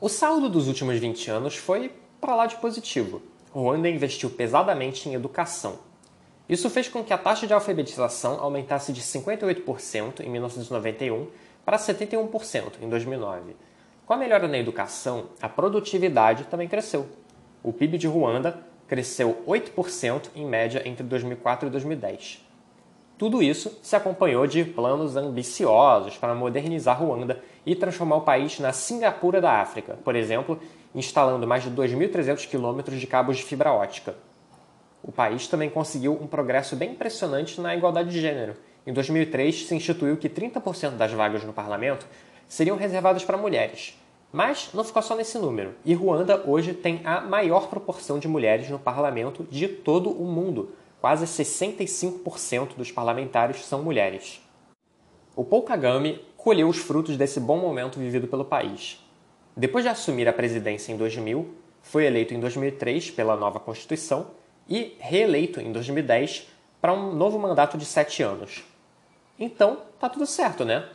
O 0.00 0.08
saldo 0.08 0.48
dos 0.48 0.68
últimos 0.68 0.98
20 0.98 1.30
anos 1.30 1.56
foi 1.56 1.92
para 2.20 2.34
lá 2.34 2.46
de 2.46 2.56
positivo. 2.56 3.22
Ruanda 3.52 3.88
investiu 3.88 4.28
pesadamente 4.28 5.08
em 5.08 5.14
educação, 5.14 5.78
isso 6.48 6.70
fez 6.70 6.88
com 6.88 7.02
que 7.02 7.12
a 7.12 7.18
taxa 7.18 7.46
de 7.46 7.52
alfabetização 7.52 8.38
aumentasse 8.40 8.92
de 8.92 9.00
58% 9.00 10.20
em 10.20 10.30
1991 10.30 11.26
para 11.64 11.76
71% 11.76 12.74
em 12.80 12.88
2009. 12.88 13.56
Com 14.06 14.14
a 14.14 14.16
melhora 14.16 14.46
na 14.46 14.56
educação, 14.56 15.26
a 15.42 15.48
produtividade 15.48 16.44
também 16.44 16.68
cresceu. 16.68 17.06
O 17.62 17.72
PIB 17.72 17.98
de 17.98 18.06
Ruanda 18.06 18.60
cresceu 18.86 19.42
8% 19.46 20.28
em 20.36 20.46
média 20.46 20.82
entre 20.84 21.02
2004 21.02 21.66
e 21.66 21.70
2010. 21.70 22.46
Tudo 23.18 23.42
isso 23.42 23.78
se 23.82 23.96
acompanhou 23.96 24.46
de 24.46 24.62
planos 24.62 25.16
ambiciosos 25.16 26.16
para 26.16 26.34
modernizar 26.34 27.00
Ruanda 27.00 27.42
e 27.64 27.74
transformar 27.74 28.16
o 28.16 28.20
país 28.20 28.60
na 28.60 28.72
Singapura 28.72 29.40
da 29.40 29.52
África, 29.52 29.98
por 30.04 30.14
exemplo, 30.14 30.60
instalando 30.94 31.46
mais 31.46 31.64
de 31.64 31.70
2.300 31.70 32.46
quilômetros 32.46 33.00
de 33.00 33.06
cabos 33.06 33.38
de 33.38 33.42
fibra 33.42 33.72
ótica, 33.72 34.14
o 35.06 35.12
país 35.12 35.46
também 35.46 35.70
conseguiu 35.70 36.18
um 36.20 36.26
progresso 36.26 36.74
bem 36.74 36.90
impressionante 36.90 37.60
na 37.60 37.76
igualdade 37.76 38.10
de 38.10 38.20
gênero. 38.20 38.56
Em 38.84 38.92
2003, 38.92 39.66
se 39.66 39.74
instituiu 39.74 40.16
que 40.16 40.28
30% 40.28 40.96
das 40.96 41.12
vagas 41.12 41.44
no 41.44 41.52
parlamento 41.52 42.04
seriam 42.48 42.76
reservadas 42.76 43.24
para 43.24 43.36
mulheres. 43.36 43.96
Mas 44.32 44.70
não 44.74 44.82
ficou 44.82 45.00
só 45.00 45.14
nesse 45.14 45.38
número. 45.38 45.74
E 45.84 45.94
Ruanda 45.94 46.42
hoje 46.44 46.74
tem 46.74 47.00
a 47.04 47.20
maior 47.20 47.68
proporção 47.68 48.18
de 48.18 48.26
mulheres 48.26 48.68
no 48.68 48.80
parlamento 48.80 49.44
de 49.44 49.68
todo 49.68 50.10
o 50.10 50.24
mundo. 50.24 50.72
Quase 51.00 51.24
65% 51.24 52.74
dos 52.76 52.90
parlamentares 52.90 53.64
são 53.64 53.84
mulheres. 53.84 54.42
O 55.36 55.44
Paul 55.44 55.62
Kagame 55.62 56.20
colheu 56.36 56.68
os 56.68 56.78
frutos 56.78 57.16
desse 57.16 57.38
bom 57.38 57.58
momento 57.58 58.00
vivido 58.00 58.26
pelo 58.26 58.44
país. 58.44 59.00
Depois 59.56 59.84
de 59.84 59.88
assumir 59.88 60.28
a 60.28 60.32
presidência 60.32 60.92
em 60.92 60.96
2000, 60.96 61.48
foi 61.80 62.06
eleito 62.06 62.34
em 62.34 62.40
2003 62.40 63.12
pela 63.12 63.36
nova 63.36 63.60
Constituição 63.60 64.26
e 64.68 64.96
reeleito 64.98 65.60
em 65.60 65.72
2010 65.72 66.48
para 66.80 66.92
um 66.92 67.12
novo 67.12 67.38
mandato 67.38 67.78
de 67.78 67.84
sete 67.84 68.22
anos. 68.22 68.64
Então, 69.38 69.78
tá 69.98 70.08
tudo 70.08 70.26
certo, 70.26 70.64
né? 70.64 70.88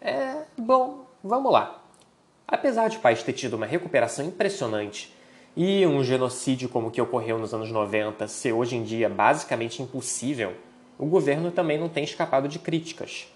É, 0.00 0.44
bom, 0.56 1.06
vamos 1.22 1.52
lá. 1.52 1.82
Apesar 2.46 2.88
de 2.88 2.96
o 2.96 3.00
país 3.00 3.22
ter 3.22 3.32
tido 3.32 3.54
uma 3.54 3.66
recuperação 3.66 4.24
impressionante 4.24 5.14
e 5.56 5.86
um 5.86 6.02
genocídio 6.02 6.68
como 6.68 6.88
o 6.88 6.90
que 6.90 7.00
ocorreu 7.00 7.38
nos 7.38 7.52
anos 7.52 7.70
90 7.70 8.26
ser 8.28 8.52
hoje 8.52 8.76
em 8.76 8.82
dia 8.82 9.08
basicamente 9.08 9.82
impossível, 9.82 10.54
o 10.98 11.06
governo 11.06 11.50
também 11.50 11.78
não 11.78 11.88
tem 11.88 12.04
escapado 12.04 12.48
de 12.48 12.58
críticas. 12.58 13.28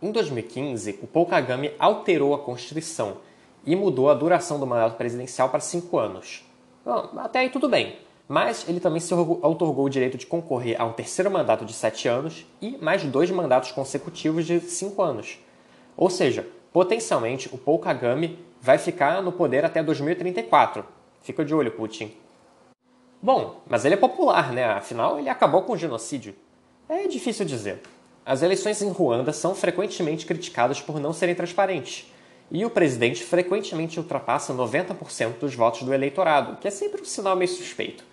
Em 0.00 0.10
2015, 0.10 0.98
o 1.02 1.06
Paul 1.06 1.26
Kagame 1.26 1.72
alterou 1.78 2.34
a 2.34 2.38
Constituição 2.38 3.18
e 3.64 3.74
mudou 3.74 4.10
a 4.10 4.14
duração 4.14 4.60
do 4.60 4.66
mandato 4.66 4.96
presidencial 4.96 5.48
para 5.48 5.60
cinco 5.60 5.98
anos. 5.98 6.44
Bom, 6.84 7.10
até 7.16 7.40
aí 7.40 7.50
tudo 7.50 7.68
bem 7.68 7.96
mas 8.28 8.66
ele 8.68 8.80
também 8.80 9.00
se 9.00 9.12
outorgou 9.12 9.84
o 9.84 9.90
direito 9.90 10.16
de 10.16 10.26
concorrer 10.26 10.80
a 10.80 10.84
um 10.84 10.92
terceiro 10.92 11.30
mandato 11.30 11.64
de 11.64 11.72
sete 11.72 12.08
anos 12.08 12.46
e 12.60 12.76
mais 12.78 13.02
dois 13.04 13.30
mandatos 13.30 13.70
consecutivos 13.70 14.46
de 14.46 14.60
cinco 14.60 15.02
anos. 15.02 15.38
Ou 15.96 16.08
seja, 16.08 16.46
potencialmente 16.72 17.48
o 17.52 17.58
Paul 17.58 17.78
Kagame 17.78 18.38
vai 18.60 18.78
ficar 18.78 19.22
no 19.22 19.30
poder 19.30 19.64
até 19.64 19.82
2034. 19.82 20.84
Fica 21.22 21.44
de 21.44 21.54
olho, 21.54 21.70
Putin. 21.70 22.12
Bom, 23.22 23.60
mas 23.66 23.84
ele 23.84 23.94
é 23.94 23.98
popular, 23.98 24.52
né? 24.52 24.64
Afinal, 24.64 25.18
ele 25.18 25.28
acabou 25.28 25.62
com 25.62 25.72
o 25.72 25.76
genocídio. 25.76 26.34
É 26.88 27.06
difícil 27.06 27.44
dizer. 27.44 27.80
As 28.26 28.42
eleições 28.42 28.80
em 28.80 28.90
Ruanda 28.90 29.32
são 29.32 29.54
frequentemente 29.54 30.24
criticadas 30.24 30.80
por 30.80 30.98
não 30.98 31.12
serem 31.12 31.34
transparentes. 31.34 32.10
e 32.50 32.64
o 32.64 32.70
presidente 32.70 33.24
frequentemente 33.24 33.98
ultrapassa 33.98 34.52
90% 34.52 35.38
dos 35.40 35.54
votos 35.54 35.82
do 35.82 35.94
eleitorado, 35.94 36.58
que 36.58 36.68
é 36.68 36.70
sempre 36.70 37.00
um 37.00 37.04
sinal 37.04 37.34
meio 37.34 37.48
suspeito. 37.48 38.04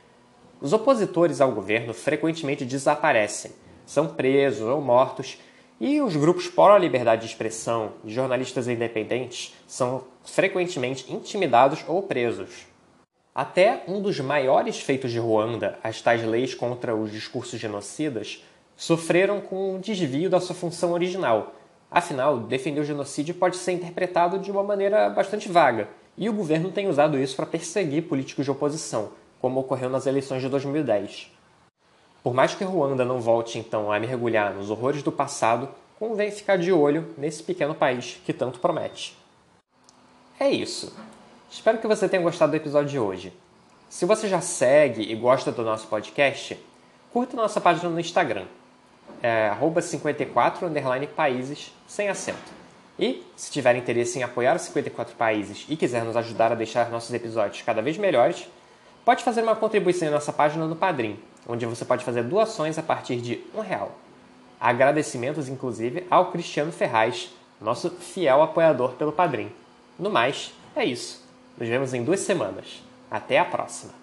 Os 0.61 0.73
opositores 0.73 1.41
ao 1.41 1.51
governo 1.51 1.91
frequentemente 1.91 2.63
desaparecem, 2.63 3.51
são 3.83 4.09
presos 4.09 4.61
ou 4.61 4.79
mortos, 4.79 5.39
e 5.79 5.99
os 5.99 6.15
grupos 6.15 6.47
pró-liberdade 6.47 7.21
de 7.21 7.27
expressão 7.27 7.93
e 8.05 8.13
jornalistas 8.13 8.67
independentes 8.67 9.55
são 9.65 10.03
frequentemente 10.23 11.11
intimidados 11.11 11.83
ou 11.87 12.03
presos. 12.03 12.67
Até 13.33 13.83
um 13.87 13.99
dos 13.99 14.19
maiores 14.19 14.79
feitos 14.79 15.11
de 15.11 15.17
Ruanda, 15.17 15.79
as 15.83 15.99
tais 15.99 16.23
leis 16.23 16.53
contra 16.53 16.95
os 16.95 17.11
discursos 17.11 17.59
genocidas, 17.59 18.43
sofreram 18.75 19.41
com 19.41 19.73
um 19.73 19.79
desvio 19.79 20.29
da 20.29 20.39
sua 20.39 20.55
função 20.55 20.91
original. 20.91 21.55
Afinal, 21.89 22.37
defender 22.37 22.81
o 22.81 22.85
genocídio 22.85 23.33
pode 23.33 23.57
ser 23.57 23.71
interpretado 23.71 24.37
de 24.37 24.51
uma 24.51 24.61
maneira 24.61 25.09
bastante 25.09 25.49
vaga, 25.49 25.89
e 26.15 26.29
o 26.29 26.33
governo 26.33 26.69
tem 26.69 26.87
usado 26.87 27.17
isso 27.17 27.35
para 27.35 27.47
perseguir 27.47 28.03
políticos 28.03 28.45
de 28.45 28.51
oposição, 28.51 29.09
como 29.41 29.59
ocorreu 29.59 29.89
nas 29.89 30.05
eleições 30.05 30.41
de 30.41 30.47
2010. 30.47 31.31
Por 32.23 32.33
mais 32.33 32.53
que 32.53 32.63
Ruanda 32.63 33.03
não 33.03 33.19
volte 33.19 33.57
então 33.57 33.91
a 33.91 33.99
mergulhar 33.99 34.53
nos 34.53 34.69
horrores 34.69 35.01
do 35.01 35.11
passado, 35.11 35.67
convém 35.97 36.29
ficar 36.29 36.57
de 36.57 36.71
olho 36.71 37.13
nesse 37.17 37.41
pequeno 37.41 37.73
país 37.73 38.21
que 38.23 38.31
tanto 38.31 38.59
promete. 38.59 39.17
É 40.39 40.49
isso. 40.49 40.95
Espero 41.49 41.79
que 41.79 41.87
você 41.87 42.07
tenha 42.07 42.21
gostado 42.21 42.51
do 42.51 42.55
episódio 42.55 42.89
de 42.89 42.99
hoje. 42.99 43.33
Se 43.89 44.05
você 44.05 44.27
já 44.27 44.39
segue 44.39 45.01
e 45.01 45.15
gosta 45.15 45.51
do 45.51 45.63
nosso 45.63 45.87
podcast, 45.87 46.57
curta 47.11 47.35
nossa 47.35 47.59
página 47.59 47.89
no 47.89 47.99
Instagram, 47.99 48.45
é 49.21 49.51
54 49.81 50.71
países 51.15 51.73
sem 51.87 52.07
acento. 52.07 52.61
E, 52.97 53.23
se 53.35 53.51
tiver 53.51 53.75
interesse 53.75 54.19
em 54.19 54.23
apoiar 54.23 54.55
os 54.55 54.61
54 54.61 55.15
países 55.15 55.65
e 55.67 55.75
quiser 55.75 56.03
nos 56.03 56.15
ajudar 56.15 56.51
a 56.51 56.55
deixar 56.55 56.89
nossos 56.89 57.13
episódios 57.13 57.63
cada 57.63 57.81
vez 57.81 57.97
melhores, 57.97 58.47
pode 59.05 59.23
fazer 59.23 59.41
uma 59.41 59.55
contribuição 59.55 60.07
em 60.07 60.11
nossa 60.11 60.33
página 60.33 60.65
no 60.65 60.75
Padrim, 60.75 61.19
onde 61.47 61.65
você 61.65 61.85
pode 61.85 62.05
fazer 62.05 62.23
doações 62.23 62.77
a 62.77 62.83
partir 62.83 63.17
de 63.17 63.43
um 63.55 63.61
real. 63.61 63.91
Agradecimentos, 64.59 65.49
inclusive, 65.49 66.05
ao 66.09 66.31
Cristiano 66.31 66.71
Ferraz, 66.71 67.31
nosso 67.59 67.89
fiel 67.89 68.41
apoiador 68.41 68.91
pelo 68.93 69.11
Padrim. 69.11 69.51
No 69.97 70.09
mais, 70.09 70.53
é 70.75 70.85
isso. 70.85 71.23
Nos 71.57 71.67
vemos 71.67 71.93
em 71.93 72.03
duas 72.03 72.19
semanas. 72.19 72.83
Até 73.09 73.37
a 73.39 73.45
próxima! 73.45 74.00